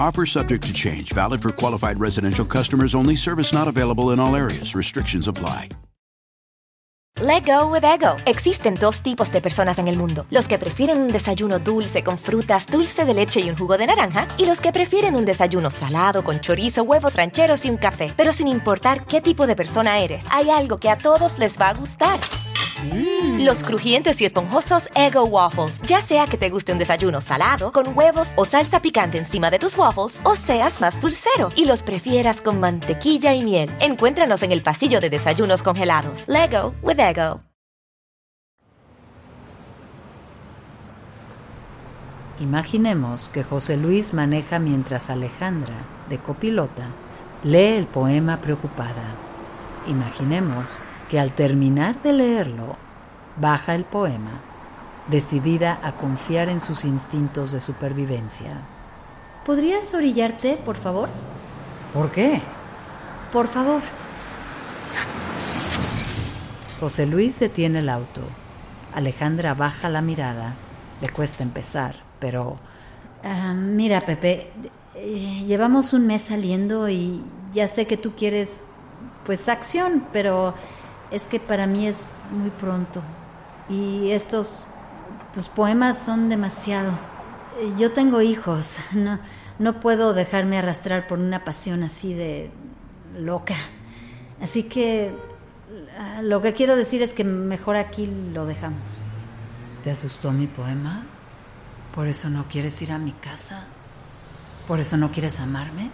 Offer 0.00 0.24
subject 0.24 0.66
to 0.66 0.72
change, 0.72 1.12
valid 1.12 1.42
for 1.42 1.52
qualified 1.52 2.00
residential 2.00 2.46
customers 2.46 2.94
only, 2.94 3.16
service 3.16 3.52
not 3.52 3.68
available 3.68 4.14
in 4.14 4.18
all 4.18 4.34
areas. 4.34 4.74
Restrictions 4.74 5.28
apply. 5.28 5.68
Let 7.20 7.44
go 7.44 7.66
with 7.66 7.84
ego. 7.84 8.16
Existen 8.24 8.76
dos 8.76 9.02
tipos 9.02 9.30
de 9.30 9.42
personas 9.42 9.78
en 9.78 9.88
el 9.88 9.98
mundo: 9.98 10.24
los 10.30 10.48
que 10.48 10.58
prefieren 10.58 11.02
un 11.02 11.08
desayuno 11.08 11.58
dulce 11.58 12.02
con 12.02 12.16
frutas, 12.16 12.66
dulce 12.66 13.04
de 13.04 13.12
leche 13.12 13.40
y 13.40 13.50
un 13.50 13.58
jugo 13.58 13.76
de 13.76 13.88
naranja, 13.88 14.26
y 14.38 14.46
los 14.46 14.60
que 14.60 14.72
prefieren 14.72 15.16
un 15.16 15.26
desayuno 15.26 15.70
salado 15.70 16.24
con 16.24 16.40
chorizo, 16.40 16.82
huevos 16.82 17.14
rancheros 17.14 17.66
y 17.66 17.70
un 17.70 17.76
café. 17.76 18.10
Pero 18.16 18.32
sin 18.32 18.48
importar 18.48 19.04
qué 19.04 19.20
tipo 19.20 19.46
de 19.46 19.54
persona 19.54 19.98
eres, 19.98 20.24
hay 20.30 20.48
algo 20.48 20.78
que 20.78 20.88
a 20.88 20.96
todos 20.96 21.38
les 21.38 21.60
va 21.60 21.68
a 21.68 21.74
gustar. 21.74 22.18
Los 23.38 23.62
crujientes 23.62 24.20
y 24.20 24.24
esponjosos 24.24 24.88
Ego 24.94 25.24
Waffles. 25.24 25.80
Ya 25.82 26.02
sea 26.02 26.26
que 26.26 26.38
te 26.38 26.50
guste 26.50 26.72
un 26.72 26.78
desayuno 26.78 27.20
salado, 27.20 27.72
con 27.72 27.96
huevos 27.96 28.32
o 28.36 28.44
salsa 28.44 28.80
picante 28.80 29.18
encima 29.18 29.50
de 29.50 29.58
tus 29.58 29.76
waffles, 29.76 30.18
o 30.24 30.36
seas 30.36 30.80
más 30.80 31.00
dulcero 31.00 31.48
y 31.56 31.64
los 31.64 31.82
prefieras 31.82 32.40
con 32.40 32.60
mantequilla 32.60 33.34
y 33.34 33.42
miel. 33.42 33.70
Encuéntranos 33.80 34.42
en 34.42 34.52
el 34.52 34.62
pasillo 34.62 35.00
de 35.00 35.10
desayunos 35.10 35.62
congelados. 35.62 36.24
Lego 36.26 36.74
with 36.82 36.98
Ego. 36.98 37.40
Imaginemos 42.40 43.28
que 43.28 43.44
José 43.44 43.76
Luis 43.76 44.14
maneja 44.14 44.58
mientras 44.58 45.10
Alejandra, 45.10 45.74
de 46.08 46.18
copilota, 46.18 46.84
lee 47.44 47.76
el 47.76 47.84
poema 47.84 48.38
preocupada. 48.38 49.14
Imaginemos 49.86 50.80
que 51.10 51.18
al 51.18 51.32
terminar 51.32 52.00
de 52.02 52.12
leerlo, 52.12 52.76
baja 53.36 53.74
el 53.74 53.84
poema, 53.84 54.40
decidida 55.08 55.80
a 55.82 55.96
confiar 55.96 56.48
en 56.48 56.60
sus 56.60 56.84
instintos 56.84 57.50
de 57.50 57.60
supervivencia. 57.60 58.52
¿Podrías 59.44 59.92
orillarte, 59.92 60.56
por 60.64 60.76
favor? 60.76 61.08
¿Por 61.92 62.12
qué? 62.12 62.40
Por 63.32 63.48
favor. 63.48 63.82
José 66.78 67.06
Luis 67.06 67.40
detiene 67.40 67.80
el 67.80 67.88
auto. 67.88 68.20
Alejandra 68.94 69.54
baja 69.54 69.88
la 69.88 70.02
mirada. 70.02 70.54
Le 71.00 71.08
cuesta 71.08 71.42
empezar, 71.42 71.96
pero... 72.20 72.56
Ah, 73.24 73.52
mira, 73.52 74.02
Pepe, 74.02 74.52
eh, 74.94 75.44
llevamos 75.44 75.92
un 75.92 76.06
mes 76.06 76.22
saliendo 76.22 76.88
y 76.88 77.20
ya 77.52 77.66
sé 77.66 77.88
que 77.88 77.96
tú 77.96 78.12
quieres, 78.16 78.68
pues, 79.24 79.48
acción, 79.48 80.06
pero 80.12 80.54
es 81.10 81.26
que 81.26 81.40
para 81.40 81.66
mí 81.66 81.86
es 81.86 82.26
muy 82.30 82.50
pronto. 82.50 83.02
Y 83.68 84.10
estos, 84.10 84.64
tus 85.32 85.48
poemas 85.48 85.98
son 86.02 86.28
demasiado. 86.28 86.92
Yo 87.78 87.92
tengo 87.92 88.20
hijos, 88.20 88.78
no, 88.92 89.18
no 89.58 89.80
puedo 89.80 90.14
dejarme 90.14 90.58
arrastrar 90.58 91.06
por 91.06 91.18
una 91.18 91.44
pasión 91.44 91.82
así 91.82 92.14
de 92.14 92.50
loca. 93.18 93.54
Así 94.40 94.64
que 94.64 95.12
ah, 95.98 96.22
lo 96.22 96.40
que 96.40 96.52
quiero 96.52 96.76
decir 96.76 97.02
es 97.02 97.12
que 97.12 97.24
mejor 97.24 97.76
aquí 97.76 98.06
lo 98.32 98.46
dejamos. 98.46 99.02
¿Te 99.84 99.90
asustó 99.90 100.32
mi 100.32 100.46
poema? 100.46 101.04
¿Por 101.94 102.06
eso 102.06 102.30
no 102.30 102.46
quieres 102.48 102.80
ir 102.82 102.92
a 102.92 102.98
mi 102.98 103.12
casa? 103.12 103.64
¿Por 104.68 104.80
eso 104.80 104.96
no 104.96 105.10
quieres 105.10 105.40
amarme? 105.40 105.90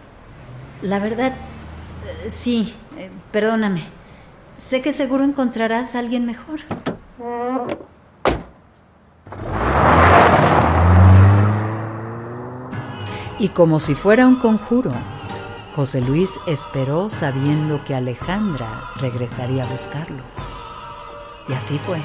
La 0.82 0.99
verdad, 0.99 1.32
eh, 1.32 2.30
sí, 2.30 2.75
eh, 2.99 3.11
perdóname. 3.32 3.82
Sé 4.58 4.82
que 4.82 4.92
seguro 4.92 5.25
encontrarás 5.25 5.94
a 5.94 5.98
alguien 5.98 6.26
mejor. 6.26 6.60
Y 13.38 13.48
como 13.50 13.80
si 13.80 13.94
fuera 13.94 14.26
un 14.26 14.36
conjuro, 14.36 14.92
José 15.75 16.00
Luis 16.00 16.40
esperó 16.46 17.10
sabiendo 17.10 17.84
que 17.84 17.94
Alejandra 17.94 18.90
regresaría 18.96 19.64
a 19.64 19.70
buscarlo. 19.70 20.22
Y 21.48 21.52
así 21.52 21.78
fue. 21.78 22.00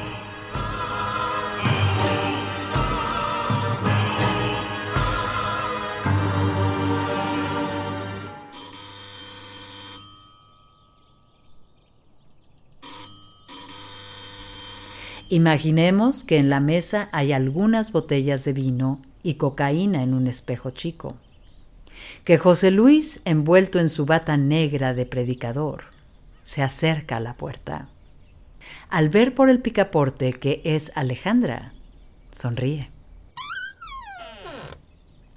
Imaginemos 15.32 16.26
que 16.26 16.40
en 16.40 16.50
la 16.50 16.60
mesa 16.60 17.08
hay 17.14 17.32
algunas 17.32 17.94
botellas 17.94 18.44
de 18.44 18.52
vino 18.52 19.02
y 19.24 19.36
cocaína 19.36 20.04
en 20.04 20.14
un 20.14 20.28
espejo 20.28 20.72
chico. 20.72 21.16
Que 22.26 22.38
José 22.38 22.70
Luis, 22.70 23.22
envuelto 23.24 23.80
en 23.80 23.88
su 23.88 24.06
bata 24.06 24.36
negra 24.36 24.94
de 24.94 25.06
predicador, 25.06 25.86
se 26.44 26.62
acerca 26.62 27.16
a 27.16 27.20
la 27.22 27.38
puerta. 27.38 27.88
Al 28.90 29.08
ver 29.08 29.34
por 29.34 29.50
el 29.50 29.62
picaporte 29.62 30.34
que 30.34 30.62
es 30.66 30.92
Alejandra, 30.96 31.72
sonríe. 32.32 32.90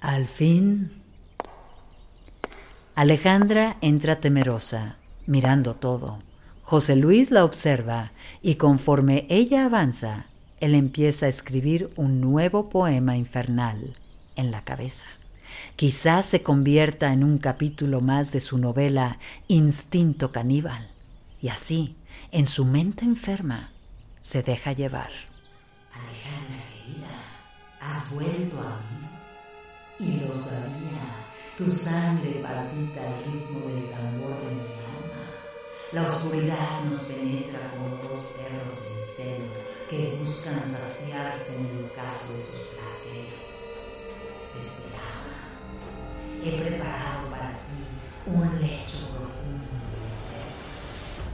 Al 0.01 0.27
fin. 0.27 0.91
Alejandra 2.95 3.77
entra 3.79 4.19
temerosa, 4.19 4.97
mirando 5.25 5.73
todo. 5.77 6.19
José 6.65 6.95
Luis 6.95 7.29
la 7.29 7.45
observa 7.45 8.11
y 8.41 8.55
conforme 8.55 9.27
ella 9.29 9.65
avanza, 9.65 10.25
él 10.59 10.73
empieza 10.73 11.27
a 11.27 11.29
escribir 11.29 11.91
un 11.95 12.21
nuevo 12.21 12.69
poema 12.69 13.15
infernal 13.17 13.95
en 14.35 14.49
la 14.49 14.63
cabeza. 14.63 15.05
Quizás 15.75 16.25
se 16.25 16.41
convierta 16.41 17.13
en 17.13 17.23
un 17.23 17.37
capítulo 17.37 18.01
más 18.01 18.31
de 18.31 18.39
su 18.39 18.57
novela 18.57 19.19
Instinto 19.47 20.31
caníbal. 20.31 20.89
Y 21.39 21.49
así, 21.49 21.95
en 22.31 22.47
su 22.47 22.65
mente 22.65 23.05
enferma, 23.05 23.69
se 24.21 24.41
deja 24.41 24.71
llevar. 24.71 25.11
Alejandra 25.93 26.65
querida, 26.73 27.79
has 27.79 28.11
vuelto 28.11 28.59
a 28.59 28.81
mí. 28.89 29.05
Y 29.99 30.25
lo 30.25 30.33
sabía, 30.33 31.27
tu 31.55 31.71
sangre 31.71 32.41
palpita 32.41 33.01
al 33.01 33.23
ritmo 33.23 33.67
del 33.67 33.91
tambor 33.91 34.41
de 34.41 34.64
la 35.95 36.03
oscuridad 36.03 36.83
nos 36.89 36.99
penetra 36.99 37.71
como 37.71 37.95
dos 37.95 38.19
perros 38.35 38.91
en 38.91 38.99
celo 38.99 39.45
que 39.89 40.17
buscan 40.19 40.59
saciarse 40.63 41.55
en 41.55 41.65
el 41.67 41.85
ocaso 41.85 42.33
de 42.33 42.39
sus 42.39 42.75
placeres. 42.75 43.93
Te 44.51 44.59
esperaba. 44.59 45.31
He 46.43 46.61
preparado 46.61 47.29
para 47.31 47.51
ti 47.51 48.27
un 48.27 48.61
lecho 48.61 49.07
profundo 49.07 49.65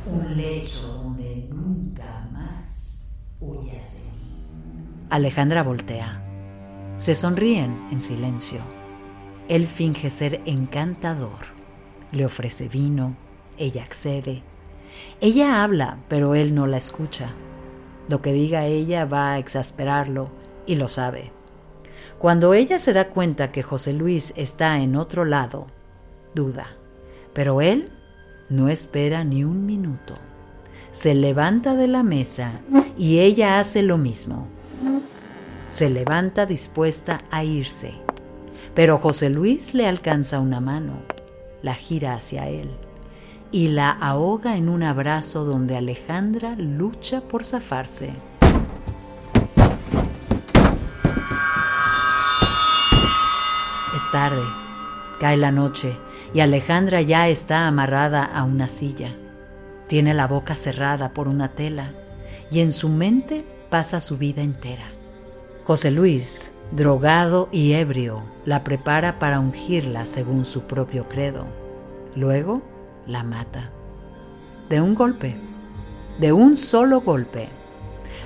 un 0.06 0.36
lecho 0.36 0.88
donde 0.88 1.48
nunca 1.52 2.28
más 2.32 3.16
huyas 3.40 3.96
de 3.96 4.12
mí. 4.12 5.08
Alejandra 5.10 5.64
voltea. 5.64 6.24
Se 6.98 7.16
sonríen 7.16 7.88
en 7.92 8.00
silencio. 8.00 8.62
Él 9.48 9.68
finge 9.68 10.10
ser 10.10 10.42
encantador. 10.46 11.40
Le 12.12 12.26
ofrece 12.26 12.68
vino, 12.68 13.16
ella 13.58 13.84
accede. 13.84 14.44
Ella 15.22 15.64
habla, 15.64 16.00
pero 16.08 16.34
él 16.34 16.56
no 16.56 16.66
la 16.66 16.78
escucha. 16.78 17.34
Lo 18.10 18.22
que 18.22 18.34
diga 18.34 18.66
ella 18.66 19.06
va 19.06 19.34
a 19.34 19.38
exasperarlo 19.38 20.30
y 20.66 20.76
lo 20.76 20.90
sabe. 20.90 21.32
Cuando 22.18 22.54
ella 22.54 22.80
se 22.80 22.94
da 22.94 23.10
cuenta 23.10 23.52
que 23.52 23.64
José 23.64 23.94
Luis 23.94 24.34
está 24.36 24.80
en 24.80 24.96
otro 24.96 25.24
lado, 25.26 25.68
duda, 26.34 26.68
pero 27.34 27.62
él 27.62 27.92
no 28.50 28.70
espera 28.70 29.24
ni 29.24 29.44
un 29.44 29.66
minuto. 29.66 30.16
Se 30.92 31.14
levanta 31.14 31.76
de 31.76 31.88
la 31.88 32.04
mesa 32.04 32.62
y 32.98 33.20
ella 33.20 33.60
hace 33.60 33.82
lo 33.84 33.98
mismo. 33.98 34.48
Se 35.70 35.90
levanta 35.90 36.46
dispuesta 36.46 37.22
a 37.32 37.44
irse, 37.44 37.94
pero 38.76 38.98
José 38.98 39.30
Luis 39.30 39.74
le 39.74 39.88
alcanza 39.88 40.40
una 40.40 40.60
mano, 40.60 41.02
la 41.62 41.76
gira 41.76 42.14
hacia 42.14 42.50
él 42.50 42.70
y 43.52 43.68
la 43.68 43.92
ahoga 43.92 44.56
en 44.56 44.70
un 44.70 44.82
abrazo 44.82 45.44
donde 45.44 45.76
Alejandra 45.76 46.56
lucha 46.56 47.22
por 47.22 47.44
zafarse. 47.44 48.14
Es 53.94 54.10
tarde, 54.12 54.44
cae 55.20 55.36
la 55.36 55.52
noche 55.52 55.98
y 56.34 56.40
Alejandra 56.40 57.02
ya 57.02 57.28
está 57.28 57.68
amarrada 57.68 58.24
a 58.24 58.44
una 58.44 58.70
silla. 58.70 59.10
Tiene 59.88 60.14
la 60.14 60.28
boca 60.28 60.56
cerrada 60.56 61.14
por 61.14 61.28
una 61.28 61.50
tela 61.50 61.92
y 62.50 62.62
en 62.62 62.72
su 62.72 62.88
mente 62.88 63.46
pasa 63.70 64.00
su 64.00 64.18
vida 64.18 64.42
entera. 64.42 64.86
José 65.66 65.92
Luis, 65.92 66.52
drogado 66.72 67.50
y 67.52 67.74
ebrio, 67.74 68.24
la 68.46 68.64
prepara 68.64 69.20
para 69.20 69.42
ungirla 69.42 70.06
según 70.06 70.46
su 70.46 70.62
propio 70.64 71.10
credo. 71.10 71.46
Luego 72.16 72.62
la 73.08 73.24
mata. 73.24 73.72
De 74.70 74.82
un 74.82 74.94
golpe, 74.94 75.38
de 76.20 76.32
un 76.34 76.56
solo 76.58 77.02
golpe. 77.02 77.50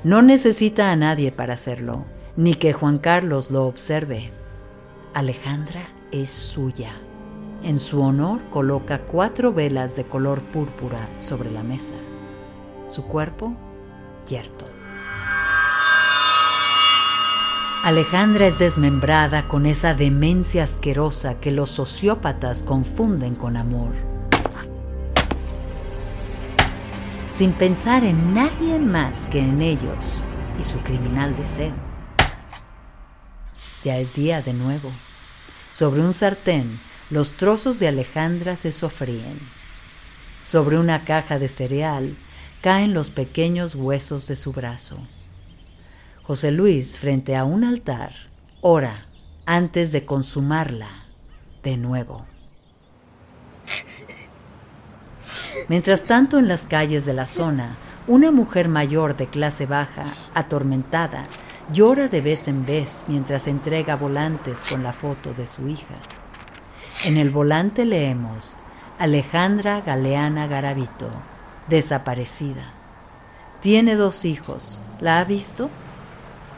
No 0.04 0.22
necesita 0.22 0.92
a 0.92 0.96
nadie 0.96 1.32
para 1.32 1.54
hacerlo, 1.54 2.06
ni 2.36 2.56
que 2.56 2.74
Juan 2.74 2.98
Carlos 2.98 3.52
lo 3.52 3.66
observe. 3.66 4.32
Alejandra 5.14 5.82
es 6.12 6.30
suya. 6.30 6.92
En 7.64 7.80
su 7.80 8.02
honor 8.02 8.42
coloca 8.52 9.00
cuatro 9.00 9.54
velas 9.54 9.96
de 9.96 10.06
color 10.06 10.44
púrpura 10.52 11.10
sobre 11.18 11.52
la 11.52 11.64
mesa. 11.64 11.96
Su 12.88 13.06
cuerpo, 13.06 13.56
yerto. 14.28 14.66
Alejandra 17.84 18.48
es 18.48 18.58
desmembrada 18.58 19.48
con 19.48 19.68
esa 19.68 19.94
demencia 19.94 20.64
asquerosa 20.64 21.40
que 21.40 21.52
los 21.52 21.70
sociópatas 21.70 22.64
confunden 22.64 23.36
con 23.36 23.58
amor. 23.58 24.15
Sin 27.36 27.52
pensar 27.52 28.06
en 28.06 28.34
nadie 28.34 28.80
más 28.80 29.28
que 29.28 29.40
en 29.40 29.62
ellos 29.62 30.22
y 30.58 30.64
su 30.64 30.80
criminal 30.80 31.36
deseo. 31.36 31.74
Ya 33.84 33.98
es 33.98 34.16
día 34.16 34.42
de 34.42 34.54
nuevo. 34.54 34.90
Sobre 35.74 36.00
un 36.00 36.14
sartén, 36.14 36.80
los 37.10 37.34
trozos 37.34 37.80
de 37.80 37.90
Alejandra 37.90 38.56
se 38.56 38.72
sofríen. 38.72 39.38
Sobre 40.46 40.80
una 40.80 41.04
caja 41.04 41.38
de 41.38 41.50
cereal 41.50 42.16
caen 42.62 42.94
los 42.94 43.10
pequeños 43.10 43.76
huesos 43.76 44.28
de 44.28 44.38
su 44.38 44.54
brazo. 44.54 44.98
José 46.24 46.52
Luis, 46.52 46.96
frente 46.96 47.36
a 47.36 47.44
un 47.44 47.66
altar, 47.66 48.16
ora 48.62 49.08
antes 49.46 49.92
de 49.92 50.06
consumarla 50.06 51.04
de 51.64 51.76
nuevo. 51.76 52.26
Mientras 55.68 56.04
tanto, 56.06 56.38
en 56.40 56.48
las 56.48 56.66
calles 56.66 57.06
de 57.06 57.14
la 57.14 57.26
zona, 57.26 57.78
una 58.08 58.32
mujer 58.32 58.70
mayor 58.70 59.16
de 59.16 59.28
clase 59.28 59.66
baja, 59.66 60.06
atormentada, 60.34 61.26
llora 61.74 62.08
de 62.08 62.22
vez 62.22 62.48
en 62.48 62.66
vez 62.66 63.06
mientras 63.08 63.48
entrega 63.48 63.96
volantes 63.96 64.64
con 64.70 64.84
la 64.84 64.94
foto 64.94 65.34
de 65.34 65.46
su 65.48 65.68
hija. 65.68 65.96
En 67.06 67.18
el 67.18 67.30
volante 67.30 67.86
leemos 67.86 68.56
Alejandra 69.00 69.82
Galeana 69.82 70.48
Garavito, 70.48 71.10
desaparecida. 71.68 72.74
Tiene 73.62 73.96
dos 73.96 74.26
hijos. 74.26 74.82
¿La 75.00 75.20
ha 75.20 75.24
visto? 75.24 75.70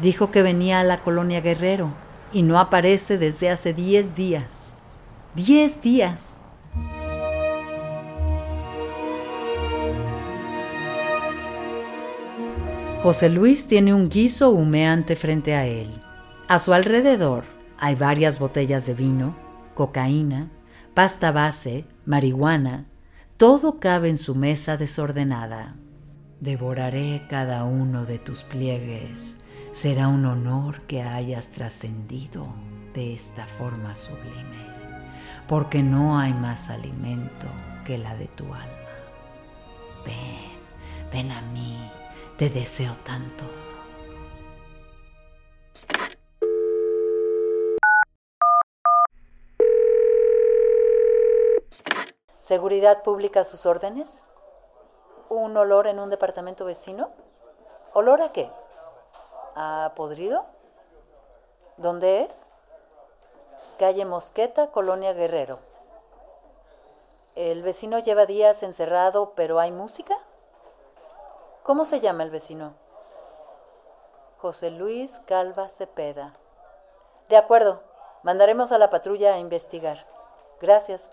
Dijo 0.02 0.30
que 0.30 0.42
venía 0.42 0.82
a 0.82 0.84
la 0.84 1.02
colonia 1.02 1.42
Guerrero 1.42 1.94
y 2.34 2.44
no 2.44 2.60
aparece 2.60 3.18
desde 3.18 3.50
hace 3.50 3.74
diez 3.74 4.16
días. 4.16 4.76
¡Diez 5.34 5.82
días! 5.82 6.38
José 13.08 13.30
Luis 13.30 13.67
tiene 13.67 13.93
un 13.93 14.10
guiso 14.10 14.50
humeante 14.50 15.15
frente 15.15 15.56
a 15.56 15.65
él. 15.65 15.89
A 16.50 16.60
su 16.60 16.74
alrededor 16.74 17.46
hay 17.80 17.96
varias 17.96 18.38
botellas 18.38 18.86
de 18.86 18.96
vino, 18.96 19.34
cocaína, 19.76 20.52
pasta 20.93 21.32
base, 21.32 21.86
marihuana. 22.06 22.88
Todo 23.38 23.80
cabe 23.80 24.10
en 24.10 24.17
su 24.17 24.36
mesa 24.36 24.76
desordenada. 24.76 25.78
Devoraré 26.41 27.26
cada 27.30 27.63
uno 27.63 28.04
de 28.04 28.20
tus 28.20 28.43
pliegues. 28.43 29.38
Será 29.72 30.10
un 30.10 30.26
honor 30.26 30.82
que 30.82 31.02
hayas 31.02 31.52
trascendido 31.52 32.46
de 32.93 33.13
esta 33.13 33.48
forma 33.48 33.96
sublime, 33.96 34.65
porque 35.48 35.82
no 35.82 36.20
hay 36.20 36.34
más 36.34 36.70
alimento 36.70 37.48
que 37.86 37.98
la 37.98 38.17
de 38.17 38.28
tu 38.28 38.43
alma. 38.54 38.67
Ven, 40.06 41.10
ven 41.10 41.32
a 41.32 41.41
mí 41.54 41.78
te 42.38 42.52
deseo 42.52 42.93
tanto. 43.04 43.45
¿Seguridad 52.39 53.02
pública 53.02 53.39
a 53.39 53.43
sus 53.43 53.65
órdenes? 53.65 54.23
¿Un 55.30 55.58
olor 55.58 55.88
en 55.88 56.00
un 56.00 56.12
departamento 56.12 56.63
vecino? 56.63 57.10
¿Olor 57.93 58.21
a 58.21 58.32
qué? 58.32 58.52
¿A 59.56 59.93
podrido? 59.95 60.45
¿Dónde 61.78 62.21
es? 62.21 62.52
Calle 63.80 64.06
Mosqueta, 64.06 64.71
Colonia 64.71 65.13
Guerrero. 65.13 65.60
¿El 67.34 67.63
vecino 67.63 67.97
lleva 67.97 68.28
días 68.28 68.62
encerrado, 68.62 69.34
pero 69.36 69.60
hay 69.60 69.71
música? 69.71 70.17
¿Cómo 71.67 71.84
se 71.84 71.99
llama 71.99 72.23
el 72.23 72.30
vecino? 72.30 72.77
José 74.38 74.71
Luis 74.71 75.19
Calva 75.27 75.67
Cepeda. 75.67 76.38
De 77.27 77.36
acuerdo, 77.36 77.84
mandaremos 78.23 78.71
a 78.71 78.77
la 78.77 78.89
patrulla 78.89 79.34
a 79.34 79.39
investigar. 79.39 80.08
Gracias. 80.62 81.12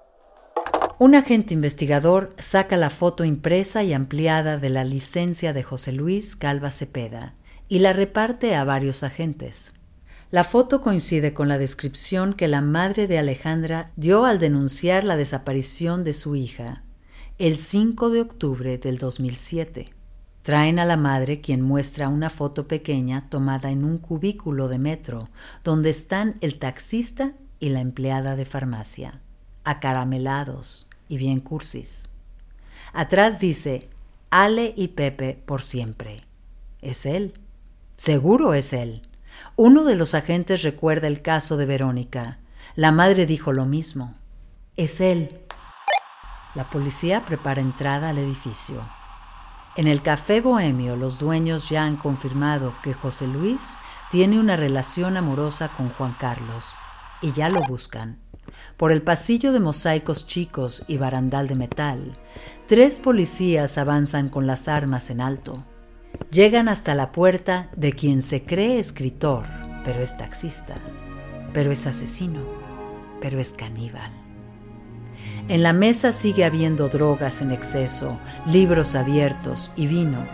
Un 1.01 1.17
agente 1.17 1.55
investigador 1.55 2.37
saca 2.39 2.77
la 2.77 2.91
foto 2.91 3.25
impresa 3.25 3.83
y 3.83 3.93
ampliada 3.93 4.57
de 4.57 4.71
la 4.71 4.85
licencia 4.85 5.53
de 5.53 5.65
José 5.65 5.91
Luis 5.91 6.37
Calva 6.37 6.71
Cepeda 6.71 7.35
y 7.67 7.81
la 7.81 7.93
reparte 7.93 8.55
a 8.55 8.63
varios 8.63 9.03
agentes. 9.03 9.75
La 10.31 10.45
foto 10.45 10.83
coincide 10.83 11.35
con 11.35 11.49
la 11.49 11.59
descripción 11.59 12.33
que 12.33 12.47
la 12.47 12.61
madre 12.61 13.09
de 13.09 13.19
Alejandra 13.19 13.91
dio 13.97 14.25
al 14.25 14.39
denunciar 14.39 15.03
la 15.03 15.17
desaparición 15.17 16.05
de 16.05 16.13
su 16.13 16.37
hija 16.37 16.85
el 17.39 17.59
5 17.59 18.11
de 18.11 18.21
octubre 18.21 18.79
del 18.79 18.99
2007. 18.99 19.94
Traen 20.45 20.79
a 20.79 20.85
la 20.85 20.99
madre 20.99 21.41
quien 21.41 21.63
muestra 21.63 22.11
una 22.11 22.29
foto 22.29 22.69
pequeña 22.69 23.31
tomada 23.31 23.71
en 23.71 23.83
un 23.83 23.97
cubículo 23.97 24.69
de 24.69 24.79
metro 24.79 25.31
donde 25.65 25.89
están 25.89 26.37
el 26.43 26.59
taxista 26.59 27.33
y 27.61 27.71
la 27.71 27.81
empleada 27.81 28.37
de 28.37 28.45
farmacia, 28.45 29.23
acaramelados 29.65 30.87
y 31.09 31.17
bien 31.17 31.41
cursis. 31.41 32.11
Atrás 32.93 33.41
dice 33.41 33.89
Ale 34.29 34.75
y 34.77 34.89
Pepe 34.89 35.43
por 35.47 35.63
siempre. 35.63 36.21
Es 36.83 37.07
él. 37.07 37.33
Seguro 37.97 38.53
es 38.53 38.75
él. 38.75 39.01
Uno 39.57 39.85
de 39.85 39.97
los 39.97 40.15
agentes 40.15 40.63
recuerda 40.63 41.07
el 41.07 41.23
caso 41.23 41.57
de 41.57 41.65
Verónica. 41.65 42.37
La 42.77 42.93
madre 42.93 43.25
dijo 43.25 43.55
lo 43.55 43.65
mismo. 43.65 44.15
Es 44.77 45.01
él. 45.01 45.41
La 46.55 46.65
policía 46.65 47.25
prepara 47.25 47.63
entrada 47.63 48.11
al 48.11 48.19
edificio. 48.19 48.83
En 49.77 49.89
el 49.89 50.03
café 50.03 50.41
bohemio 50.41 50.95
los 50.95 51.19
dueños 51.19 51.69
ya 51.69 51.85
han 51.85 51.97
confirmado 51.97 52.73
que 52.85 52.95
José 52.95 53.27
Luis 53.27 53.75
tiene 54.11 54.39
una 54.39 54.55
relación 54.55 55.17
amorosa 55.17 55.69
con 55.69 55.89
Juan 55.89 56.15
Carlos 56.19 56.75
y 57.21 57.33
ya 57.33 57.49
lo 57.49 57.61
buscan. 57.63 58.21
Por 58.77 58.93
el 58.93 59.03
pasillo 59.03 59.53
de 59.53 59.59
mosaicos 59.59 60.29
chicos 60.29 60.85
y 60.87 60.97
barandal 60.97 61.49
de 61.49 61.57
metal, 61.57 62.19
tres 62.69 63.01
policías 63.01 63.77
avanzan 63.77 64.29
con 64.29 64.47
las 64.47 64.69
armas 64.69 65.11
en 65.11 65.21
alto. 65.21 65.65
Llegan 66.31 66.69
hasta 66.69 66.95
la 66.95 67.11
puerta 67.11 67.71
de 67.75 67.93
quien 67.93 68.23
se 68.23 68.45
cree 68.45 68.79
escritor, 68.79 69.45
pero 69.85 70.01
es 70.01 70.17
taxista, 70.17 70.77
pero 71.53 71.73
es 71.73 71.87
asesino, 71.89 72.43
pero 73.21 73.41
es 73.41 73.53
caníbal. 73.53 74.24
En 75.47 75.63
la 75.63 75.75
mesa 75.75 76.13
sigue 76.13 76.47
habiendo 76.47 76.89
drogas 76.89 77.43
en 77.43 77.51
exceso, 77.51 78.19
libros 78.47 78.95
abiertos 78.95 79.71
y 79.77 79.87
vino. 79.87 80.27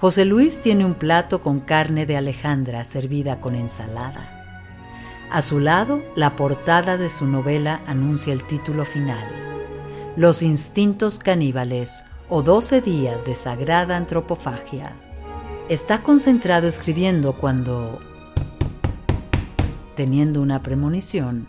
José 0.00 0.24
Luis 0.24 0.60
tiene 0.60 0.84
un 0.84 0.94
plato 0.94 1.42
con 1.42 1.60
carne 1.60 2.06
de 2.06 2.16
Alejandra 2.16 2.84
servida 2.84 3.40
con 3.40 3.54
ensalada. 3.54 4.42
A 5.30 5.42
su 5.42 5.60
lado, 5.60 6.02
la 6.16 6.34
portada 6.34 6.96
de 6.96 7.08
su 7.08 7.26
novela 7.26 7.82
anuncia 7.86 8.32
el 8.32 8.42
título 8.42 8.84
final, 8.84 9.24
Los 10.16 10.42
instintos 10.42 11.20
caníbales 11.20 12.04
o 12.28 12.42
12 12.42 12.80
días 12.80 13.24
de 13.24 13.36
sagrada 13.36 13.96
antropofagia. 13.96 14.96
Está 15.68 16.02
concentrado 16.02 16.66
escribiendo 16.66 17.34
cuando, 17.34 18.00
teniendo 19.94 20.42
una 20.42 20.62
premonición, 20.62 21.46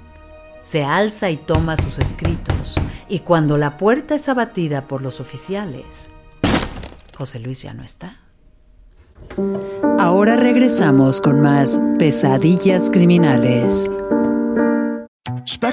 se 0.64 0.84
alza 0.84 1.30
y 1.30 1.38
toma 1.38 1.78
sus 1.78 2.00
escritos, 2.00 2.76
y 3.08 3.20
cuando 3.20 3.58
la 3.58 3.78
puerta 3.78 4.16
es 4.16 4.28
abatida 4.28 4.88
por 4.88 5.04
los 5.04 5.20
oficiales, 5.20 6.10
José 7.16 7.40
Luis 7.40 7.62
ya 7.62 7.76
no 7.76 7.84
está. 7.84 8.18
Ahora 10.00 10.36
regresamos 10.36 11.22
con 11.22 11.42
más 11.42 11.80
pesadillas 12.00 12.90
criminales. 12.90 13.90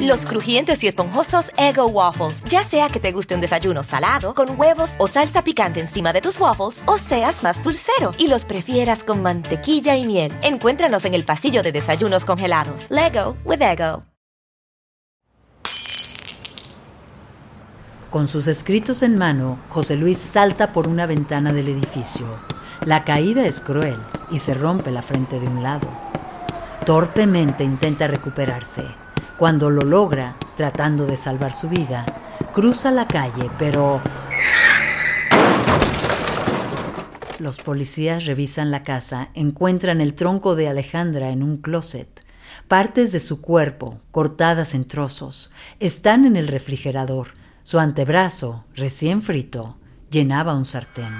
Los 0.00 0.24
crujientes 0.24 0.82
y 0.84 0.88
esponjosos 0.88 1.50
Ego 1.56 1.86
Waffles. 1.86 2.42
Ya 2.44 2.64
sea 2.64 2.88
que 2.88 3.00
te 3.00 3.12
guste 3.12 3.34
un 3.34 3.40
desayuno 3.40 3.82
salado, 3.82 4.34
con 4.34 4.58
huevos 4.58 4.94
o 4.98 5.06
salsa 5.06 5.42
picante 5.42 5.80
encima 5.80 6.12
de 6.12 6.20
tus 6.20 6.38
waffles, 6.40 6.82
o 6.86 6.98
seas 6.98 7.42
más 7.42 7.62
dulcero 7.62 8.12
y 8.18 8.28
los 8.28 8.44
prefieras 8.44 9.04
con 9.04 9.22
mantequilla 9.22 9.96
y 9.96 10.06
miel. 10.06 10.32
Encuéntranos 10.42 11.04
en 11.04 11.14
el 11.14 11.24
pasillo 11.24 11.62
de 11.62 11.72
desayunos 11.72 12.24
congelados. 12.24 12.86
Lego 12.90 13.36
with 13.44 13.62
Ego. 13.62 14.02
Con 18.10 18.28
sus 18.28 18.46
escritos 18.46 19.02
en 19.02 19.18
mano, 19.18 19.58
José 19.70 19.96
Luis 19.96 20.18
salta 20.18 20.72
por 20.72 20.86
una 20.86 21.04
ventana 21.04 21.52
del 21.52 21.68
edificio. 21.68 22.26
La 22.86 23.04
caída 23.04 23.44
es 23.44 23.60
cruel 23.60 23.98
y 24.30 24.38
se 24.38 24.54
rompe 24.54 24.92
la 24.92 25.02
frente 25.02 25.40
de 25.40 25.48
un 25.48 25.62
lado. 25.64 25.88
Torpemente 26.86 27.64
intenta 27.64 28.06
recuperarse. 28.06 28.84
Cuando 29.38 29.68
lo 29.68 29.82
logra, 29.82 30.36
tratando 30.56 31.06
de 31.06 31.16
salvar 31.16 31.52
su 31.52 31.68
vida, 31.68 32.06
cruza 32.52 32.92
la 32.92 33.06
calle, 33.06 33.50
pero... 33.58 34.00
Los 37.40 37.58
policías 37.58 38.26
revisan 38.26 38.70
la 38.70 38.84
casa, 38.84 39.30
encuentran 39.34 40.00
el 40.00 40.14
tronco 40.14 40.54
de 40.54 40.68
Alejandra 40.68 41.30
en 41.30 41.42
un 41.42 41.56
closet. 41.56 42.24
Partes 42.68 43.10
de 43.10 43.18
su 43.18 43.40
cuerpo, 43.40 43.98
cortadas 44.12 44.72
en 44.72 44.84
trozos, 44.84 45.50
están 45.80 46.24
en 46.26 46.36
el 46.36 46.46
refrigerador. 46.46 47.34
Su 47.64 47.80
antebrazo, 47.80 48.64
recién 48.76 49.20
frito, 49.20 49.76
llenaba 50.10 50.54
un 50.54 50.64
sartén. 50.64 51.12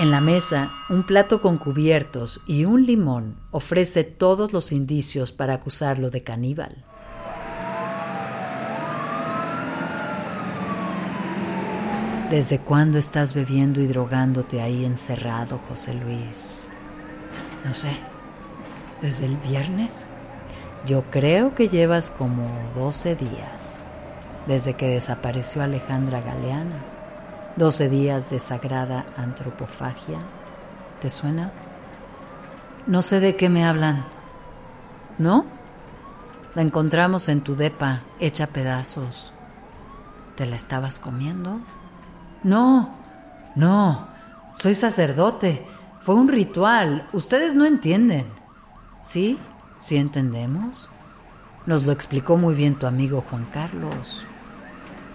En 0.00 0.10
la 0.10 0.22
mesa, 0.22 0.72
un 0.88 1.02
plato 1.02 1.42
con 1.42 1.58
cubiertos 1.58 2.40
y 2.46 2.64
un 2.64 2.86
limón 2.86 3.36
ofrece 3.50 4.02
todos 4.02 4.54
los 4.54 4.72
indicios 4.72 5.30
para 5.30 5.52
acusarlo 5.52 6.08
de 6.08 6.22
caníbal. 6.22 6.86
¿Desde 12.30 12.60
cuándo 12.60 12.96
estás 12.96 13.34
bebiendo 13.34 13.82
y 13.82 13.86
drogándote 13.88 14.62
ahí 14.62 14.86
encerrado, 14.86 15.60
José 15.68 15.92
Luis? 15.92 16.70
No 17.66 17.74
sé. 17.74 17.90
¿Desde 19.02 19.26
el 19.26 19.36
viernes? 19.36 20.06
Yo 20.86 21.02
creo 21.10 21.54
que 21.54 21.68
llevas 21.68 22.10
como 22.10 22.48
12 22.74 23.16
días, 23.16 23.80
desde 24.46 24.72
que 24.72 24.88
desapareció 24.88 25.62
Alejandra 25.62 26.22
Galeana. 26.22 26.89
12 27.60 27.90
días 27.90 28.30
de 28.30 28.38
sagrada 28.40 29.04
antropofagia. 29.18 30.16
¿Te 31.02 31.10
suena? 31.10 31.52
No 32.86 33.02
sé 33.02 33.20
de 33.20 33.36
qué 33.36 33.50
me 33.50 33.66
hablan. 33.66 34.02
¿No? 35.18 35.44
La 36.54 36.62
encontramos 36.62 37.28
en 37.28 37.42
tu 37.42 37.56
depa, 37.56 38.00
hecha 38.18 38.46
pedazos. 38.46 39.34
¿Te 40.36 40.46
la 40.46 40.56
estabas 40.56 40.98
comiendo? 40.98 41.60
No, 42.44 42.94
no, 43.56 44.08
soy 44.54 44.74
sacerdote. 44.74 45.66
Fue 46.00 46.14
un 46.14 46.28
ritual. 46.28 47.10
Ustedes 47.12 47.56
no 47.56 47.66
entienden. 47.66 48.24
¿Sí? 49.02 49.38
¿Sí 49.78 49.98
entendemos? 49.98 50.88
Nos 51.66 51.84
lo 51.84 51.92
explicó 51.92 52.38
muy 52.38 52.54
bien 52.54 52.74
tu 52.76 52.86
amigo 52.86 53.22
Juan 53.28 53.44
Carlos. 53.52 54.24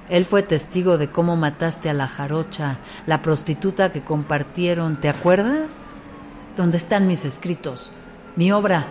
Él 0.10 0.24
fue 0.26 0.44
testigo 0.44 0.98
de 0.98 1.10
cómo 1.10 1.36
mataste 1.36 1.90
a 1.90 1.94
la 1.94 2.08
jarocha, 2.08 2.78
la 3.08 3.22
prostituta 3.22 3.92
que 3.92 4.04
compartieron, 4.04 4.98
¿te 4.98 5.10
acuerdas? 5.10 5.92
¿Dónde 6.56 6.78
están 6.78 7.08
mis 7.08 7.26
escritos? 7.26 7.92
Mi 8.36 8.52
obra. 8.52 8.86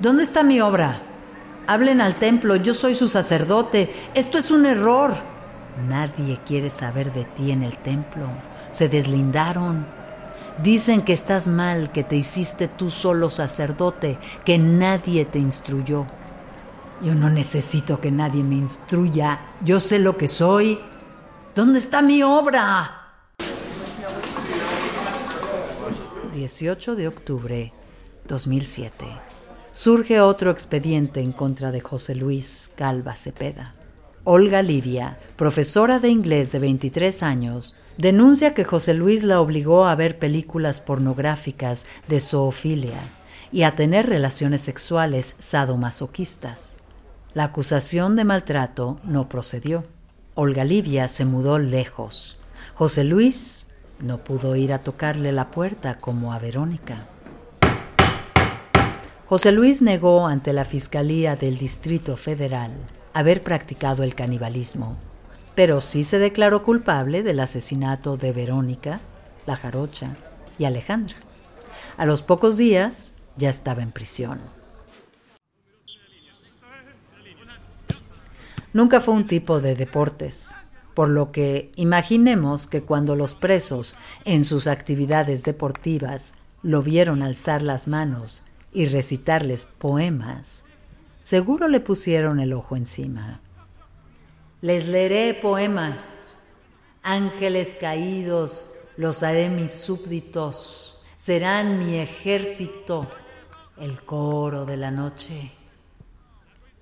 ¿Dónde 0.00 0.22
está 0.22 0.42
mi 0.42 0.60
obra? 0.60 1.02
Hablen 1.66 2.00
al 2.00 2.14
templo, 2.14 2.56
yo 2.56 2.74
soy 2.74 2.94
su 2.94 3.08
sacerdote. 3.08 3.92
Esto 4.14 4.38
es 4.38 4.50
un 4.50 4.64
error. 4.64 5.14
Nadie 5.88 6.38
quiere 6.44 6.70
saber 6.70 7.12
de 7.12 7.24
ti 7.24 7.52
en 7.52 7.62
el 7.62 7.76
templo. 7.76 8.26
Se 8.70 8.88
deslindaron. 8.88 9.86
Dicen 10.62 11.02
que 11.02 11.12
estás 11.12 11.48
mal, 11.48 11.92
que 11.92 12.02
te 12.02 12.16
hiciste 12.16 12.66
tú 12.66 12.90
solo 12.90 13.30
sacerdote, 13.30 14.18
que 14.44 14.58
nadie 14.58 15.26
te 15.26 15.38
instruyó. 15.38 16.06
Yo 17.02 17.14
no 17.14 17.30
necesito 17.30 17.98
que 17.98 18.10
nadie 18.10 18.44
me 18.44 18.56
instruya. 18.56 19.40
Yo 19.64 19.80
sé 19.80 19.98
lo 19.98 20.18
que 20.18 20.28
soy. 20.28 20.78
¿Dónde 21.54 21.78
está 21.78 22.02
mi 22.02 22.22
obra? 22.22 23.14
18 26.34 26.96
de 26.96 27.08
octubre 27.08 27.72
2007. 28.28 29.06
Surge 29.72 30.20
otro 30.20 30.50
expediente 30.50 31.20
en 31.20 31.32
contra 31.32 31.70
de 31.70 31.80
José 31.80 32.14
Luis 32.14 32.70
Calva 32.76 33.14
Cepeda. 33.14 33.74
Olga 34.24 34.62
Livia, 34.62 35.18
profesora 35.36 36.00
de 36.00 36.10
inglés 36.10 36.52
de 36.52 36.58
23 36.58 37.22
años, 37.22 37.76
denuncia 37.96 38.52
que 38.52 38.64
José 38.64 38.92
Luis 38.92 39.22
la 39.22 39.40
obligó 39.40 39.86
a 39.86 39.94
ver 39.94 40.18
películas 40.18 40.80
pornográficas 40.80 41.86
de 42.08 42.20
zoofilia 42.20 43.00
y 43.52 43.62
a 43.62 43.74
tener 43.74 44.06
relaciones 44.06 44.60
sexuales 44.60 45.34
sadomasoquistas. 45.38 46.79
La 47.32 47.44
acusación 47.44 48.16
de 48.16 48.24
maltrato 48.24 48.98
no 49.04 49.28
procedió. 49.28 49.84
Olga 50.34 50.64
Livia 50.64 51.06
se 51.06 51.24
mudó 51.24 51.60
lejos. 51.60 52.38
José 52.74 53.04
Luis 53.04 53.66
no 54.00 54.24
pudo 54.24 54.56
ir 54.56 54.72
a 54.72 54.80
tocarle 54.80 55.30
la 55.30 55.52
puerta 55.52 55.98
como 55.98 56.32
a 56.32 56.40
Verónica. 56.40 57.06
José 59.26 59.52
Luis 59.52 59.80
negó 59.80 60.26
ante 60.26 60.52
la 60.52 60.64
Fiscalía 60.64 61.36
del 61.36 61.56
Distrito 61.56 62.16
Federal 62.16 62.72
haber 63.14 63.44
practicado 63.44 64.02
el 64.02 64.16
canibalismo, 64.16 64.96
pero 65.54 65.80
sí 65.80 66.02
se 66.02 66.18
declaró 66.18 66.64
culpable 66.64 67.22
del 67.22 67.38
asesinato 67.38 68.16
de 68.16 68.32
Verónica, 68.32 69.00
la 69.46 69.54
jarocha 69.56 70.16
y 70.58 70.64
Alejandra. 70.64 71.14
A 71.96 72.06
los 72.06 72.22
pocos 72.22 72.56
días 72.56 73.12
ya 73.36 73.50
estaba 73.50 73.82
en 73.82 73.92
prisión. 73.92 74.40
Nunca 78.72 79.00
fue 79.00 79.14
un 79.14 79.26
tipo 79.26 79.60
de 79.60 79.74
deportes, 79.74 80.56
por 80.94 81.08
lo 81.08 81.32
que 81.32 81.72
imaginemos 81.74 82.68
que 82.68 82.82
cuando 82.82 83.16
los 83.16 83.34
presos 83.34 83.96
en 84.24 84.44
sus 84.44 84.68
actividades 84.68 85.42
deportivas 85.42 86.34
lo 86.62 86.82
vieron 86.82 87.22
alzar 87.22 87.62
las 87.62 87.88
manos 87.88 88.44
y 88.72 88.86
recitarles 88.86 89.64
poemas, 89.64 90.64
seguro 91.24 91.66
le 91.66 91.80
pusieron 91.80 92.38
el 92.38 92.52
ojo 92.52 92.76
encima. 92.76 93.40
Les 94.60 94.86
leeré 94.86 95.34
poemas, 95.34 96.38
ángeles 97.02 97.76
caídos, 97.80 98.70
los 98.96 99.24
haré 99.24 99.48
mis 99.48 99.72
súbditos, 99.72 101.02
serán 101.16 101.78
mi 101.78 101.98
ejército, 101.98 103.08
el 103.78 104.02
coro 104.04 104.64
de 104.64 104.76
la 104.76 104.92
noche. 104.92 105.50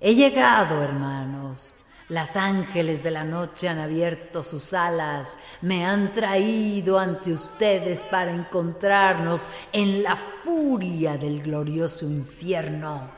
He 0.01 0.13
llegado, 0.13 0.83
hermanos, 0.83 1.73
las 2.09 2.35
ángeles 2.35 3.03
de 3.03 3.11
la 3.11 3.23
noche 3.23 3.69
han 3.69 3.77
abierto 3.77 4.41
sus 4.41 4.73
alas, 4.73 5.39
me 5.61 5.85
han 5.85 6.11
traído 6.11 6.97
ante 6.97 7.31
ustedes 7.31 8.03
para 8.03 8.31
encontrarnos 8.31 9.47
en 9.71 10.01
la 10.01 10.15
furia 10.15 11.17
del 11.17 11.43
glorioso 11.43 12.05
infierno. 12.05 13.11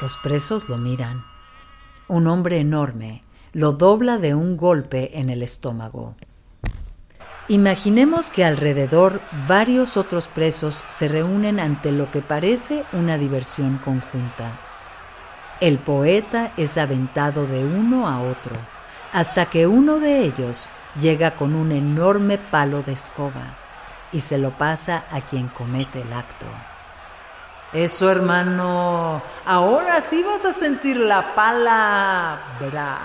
Los 0.00 0.16
presos 0.18 0.68
lo 0.68 0.78
miran. 0.78 1.24
Un 2.06 2.28
hombre 2.28 2.58
enorme 2.58 3.24
lo 3.52 3.72
dobla 3.72 4.18
de 4.18 4.34
un 4.34 4.54
golpe 4.54 5.18
en 5.18 5.30
el 5.30 5.42
estómago. 5.42 6.14
Imaginemos 7.48 8.28
que 8.28 8.44
alrededor 8.44 9.22
varios 9.48 9.96
otros 9.96 10.28
presos 10.28 10.84
se 10.90 11.08
reúnen 11.08 11.58
ante 11.58 11.90
lo 11.90 12.10
que 12.10 12.20
parece 12.20 12.84
una 12.92 13.18
diversión 13.18 13.78
conjunta. 13.78 14.65
El 15.60 15.78
poeta 15.78 16.52
es 16.58 16.76
aventado 16.76 17.46
de 17.46 17.64
uno 17.64 18.06
a 18.06 18.20
otro, 18.20 18.52
hasta 19.12 19.46
que 19.46 19.66
uno 19.66 19.98
de 19.98 20.18
ellos 20.18 20.68
llega 21.00 21.34
con 21.36 21.54
un 21.54 21.72
enorme 21.72 22.36
palo 22.36 22.82
de 22.82 22.92
escoba 22.92 23.56
y 24.12 24.20
se 24.20 24.36
lo 24.36 24.50
pasa 24.50 25.04
a 25.10 25.22
quien 25.22 25.48
comete 25.48 26.02
el 26.02 26.12
acto. 26.12 26.46
Eso, 27.72 28.10
hermano, 28.10 29.22
ahora 29.46 30.02
sí 30.02 30.22
vas 30.22 30.44
a 30.44 30.52
sentir 30.52 30.98
la 30.98 31.34
palabra. 31.34 32.98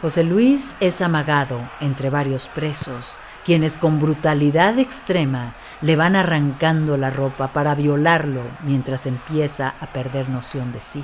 José 0.00 0.24
Luis 0.24 0.74
es 0.80 1.02
amagado 1.02 1.60
entre 1.80 2.08
varios 2.08 2.48
presos 2.48 3.18
quienes 3.50 3.76
con 3.76 3.98
brutalidad 3.98 4.78
extrema 4.78 5.56
le 5.80 5.96
van 5.96 6.14
arrancando 6.14 6.96
la 6.96 7.10
ropa 7.10 7.52
para 7.52 7.74
violarlo 7.74 8.42
mientras 8.62 9.06
empieza 9.06 9.74
a 9.80 9.92
perder 9.92 10.28
noción 10.28 10.70
de 10.70 10.80
sí. 10.80 11.02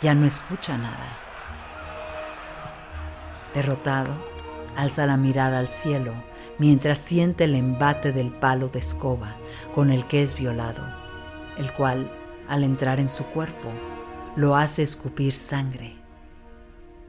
Ya 0.00 0.14
no 0.14 0.24
escucha 0.24 0.78
nada. 0.78 1.18
Derrotado, 3.52 4.08
alza 4.74 5.04
la 5.04 5.18
mirada 5.18 5.58
al 5.58 5.68
cielo 5.68 6.14
mientras 6.58 6.96
siente 6.96 7.44
el 7.44 7.54
embate 7.54 8.10
del 8.10 8.30
palo 8.30 8.68
de 8.68 8.78
escoba 8.78 9.36
con 9.74 9.90
el 9.90 10.06
que 10.06 10.22
es 10.22 10.34
violado, 10.34 10.82
el 11.58 11.70
cual, 11.72 12.10
al 12.48 12.64
entrar 12.64 13.00
en 13.00 13.10
su 13.10 13.24
cuerpo, 13.26 13.68
lo 14.34 14.56
hace 14.56 14.82
escupir 14.82 15.34
sangre. 15.34 15.92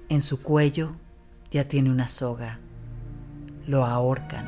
En 0.10 0.20
su 0.20 0.42
cuello 0.44 0.92
ya 1.52 1.70
tiene 1.70 1.90
una 1.90 2.10
soga 2.10 2.60
lo 3.68 3.86
ahorcan. 3.86 4.46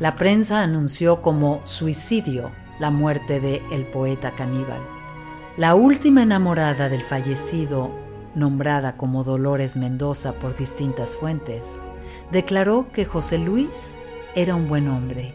La 0.00 0.14
prensa 0.14 0.62
anunció 0.62 1.22
como 1.22 1.60
suicidio 1.64 2.52
la 2.78 2.90
muerte 2.90 3.40
de 3.40 3.62
el 3.72 3.84
poeta 3.84 4.30
caníbal. 4.30 4.80
La 5.56 5.74
última 5.74 6.22
enamorada 6.22 6.88
del 6.88 7.02
fallecido, 7.02 7.90
nombrada 8.36 8.96
como 8.96 9.24
Dolores 9.24 9.76
Mendoza 9.76 10.34
por 10.34 10.56
distintas 10.56 11.16
fuentes, 11.16 11.80
declaró 12.30 12.86
que 12.92 13.04
José 13.04 13.38
Luis 13.38 13.98
era 14.36 14.54
un 14.54 14.68
buen 14.68 14.88
hombre 14.88 15.34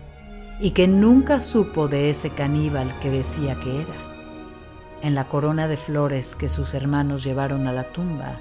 y 0.59 0.71
que 0.71 0.87
nunca 0.87 1.41
supo 1.41 1.87
de 1.87 2.09
ese 2.09 2.29
caníbal 2.29 2.97
que 2.99 3.09
decía 3.09 3.55
que 3.59 3.81
era. 3.81 3.93
En 5.01 5.15
la 5.15 5.27
corona 5.27 5.67
de 5.67 5.77
flores 5.77 6.35
que 6.35 6.49
sus 6.49 6.73
hermanos 6.73 7.23
llevaron 7.23 7.67
a 7.67 7.73
la 7.73 7.83
tumba, 7.83 8.39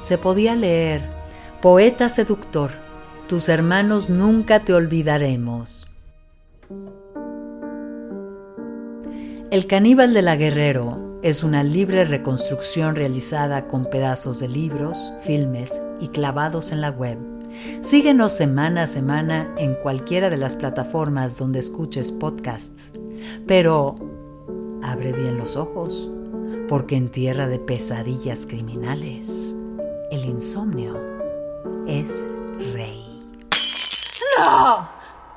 se 0.00 0.18
podía 0.18 0.56
leer, 0.56 1.02
Poeta 1.62 2.08
seductor, 2.08 2.72
tus 3.28 3.48
hermanos 3.48 4.10
nunca 4.10 4.64
te 4.64 4.74
olvidaremos. 4.74 5.86
El 9.50 9.66
caníbal 9.66 10.12
de 10.12 10.22
la 10.22 10.34
Guerrero 10.34 11.20
es 11.22 11.44
una 11.44 11.62
libre 11.62 12.04
reconstrucción 12.04 12.96
realizada 12.96 13.68
con 13.68 13.84
pedazos 13.84 14.40
de 14.40 14.48
libros, 14.48 15.12
filmes 15.22 15.80
y 16.00 16.08
clavados 16.08 16.72
en 16.72 16.80
la 16.80 16.90
web 16.90 17.31
Síguenos 17.80 18.32
semana 18.32 18.84
a 18.84 18.86
semana 18.86 19.54
en 19.58 19.74
cualquiera 19.74 20.30
de 20.30 20.36
las 20.36 20.56
plataformas 20.56 21.38
donde 21.38 21.58
escuches 21.58 22.12
podcasts. 22.12 22.92
Pero 23.46 23.94
abre 24.82 25.12
bien 25.12 25.36
los 25.36 25.56
ojos, 25.56 26.10
porque 26.68 26.96
en 26.96 27.08
tierra 27.08 27.46
de 27.46 27.58
pesadillas 27.58 28.46
criminales, 28.46 29.54
el 30.10 30.24
insomnio 30.24 31.00
es 31.86 32.26
rey. 32.72 33.20
¡No! 34.38 34.88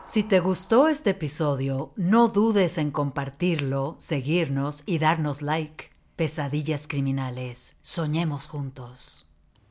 Si 0.04 0.24
te 0.24 0.40
gustó 0.40 0.88
este 0.88 1.10
episodio, 1.10 1.92
no 1.96 2.28
dudes 2.28 2.78
en 2.78 2.92
compartirlo, 2.92 3.96
seguirnos 3.98 4.84
y 4.86 5.00
darnos 5.00 5.42
like. 5.42 5.90
Pesadillas 6.16 6.88
criminales. 6.88 7.76
Soñemos 7.82 8.48
juntos. 8.48 9.25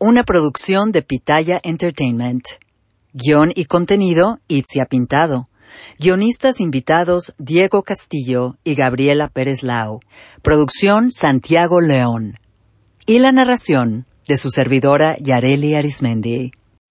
Una 0.07 0.23
producción 0.23 0.93
de 0.93 1.01
Pitaya 1.01 1.59
Entertainment. 1.64 2.45
Guión 3.14 3.53
y 3.55 3.64
contenido, 3.64 4.38
Itzia 4.49 4.85
Pintado. 4.85 5.49
Guionistas 5.99 6.61
invitados 6.61 7.35
Diego 7.38 7.85
Castillo 7.85 8.59
y 8.64 8.75
Gabriela 8.75 9.29
Pérez 9.29 9.62
Lau. 9.62 10.01
Producción 10.43 11.11
Santiago 11.11 11.81
León. 11.81 12.35
Y 13.07 13.19
la 13.19 13.33
narración 13.33 14.05
de 14.29 14.37
su 14.37 14.51
servidora 14.51 15.17
Yareli 15.21 15.75
Arismendi. 15.75 16.53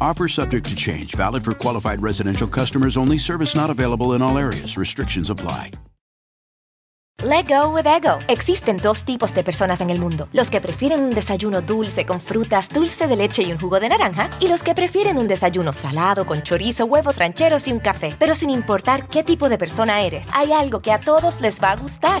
Offer 0.00 0.28
subject 0.28 0.68
to 0.68 0.76
change, 0.76 1.14
valid 1.14 1.42
for 1.42 1.54
qualified 1.54 2.02
residential 2.02 2.48
customers 2.48 2.96
only, 2.96 3.18
service 3.18 3.56
not 3.56 3.70
available 3.70 4.14
in 4.14 4.22
all 4.22 4.36
areas. 4.38 4.76
Restrictions 4.76 5.30
apply. 5.30 5.70
Let 7.22 7.48
go 7.48 7.70
with 7.70 7.86
ego. 7.86 8.18
Existen 8.28 8.76
dos 8.76 9.04
tipos 9.04 9.32
de 9.32 9.42
personas 9.42 9.80
en 9.80 9.88
el 9.88 9.98
mundo: 9.98 10.28
los 10.34 10.50
que 10.50 10.60
prefieren 10.60 11.02
un 11.02 11.10
desayuno 11.10 11.62
dulce 11.62 12.04
con 12.04 12.20
frutas, 12.20 12.68
dulce 12.68 13.06
de 13.06 13.16
leche 13.16 13.42
y 13.42 13.52
un 13.52 13.58
jugo 13.58 13.80
de 13.80 13.88
naranja, 13.88 14.28
y 14.38 14.48
los 14.48 14.62
que 14.62 14.74
prefieren 14.74 15.16
un 15.16 15.26
desayuno 15.26 15.72
salado 15.72 16.26
con 16.26 16.42
chorizo, 16.42 16.84
huevos 16.84 17.16
rancheros 17.16 17.66
y 17.66 17.72
un 17.72 17.80
café. 17.80 18.14
Pero 18.18 18.34
sin 18.34 18.50
importar 18.50 19.08
qué 19.08 19.22
tipo 19.22 19.48
de 19.48 19.56
persona 19.56 20.02
eres, 20.02 20.28
hay 20.34 20.52
algo 20.52 20.80
que 20.80 20.92
a 20.92 21.00
todos 21.00 21.40
les 21.40 21.58
va 21.58 21.70
a 21.70 21.76
gustar. 21.76 22.20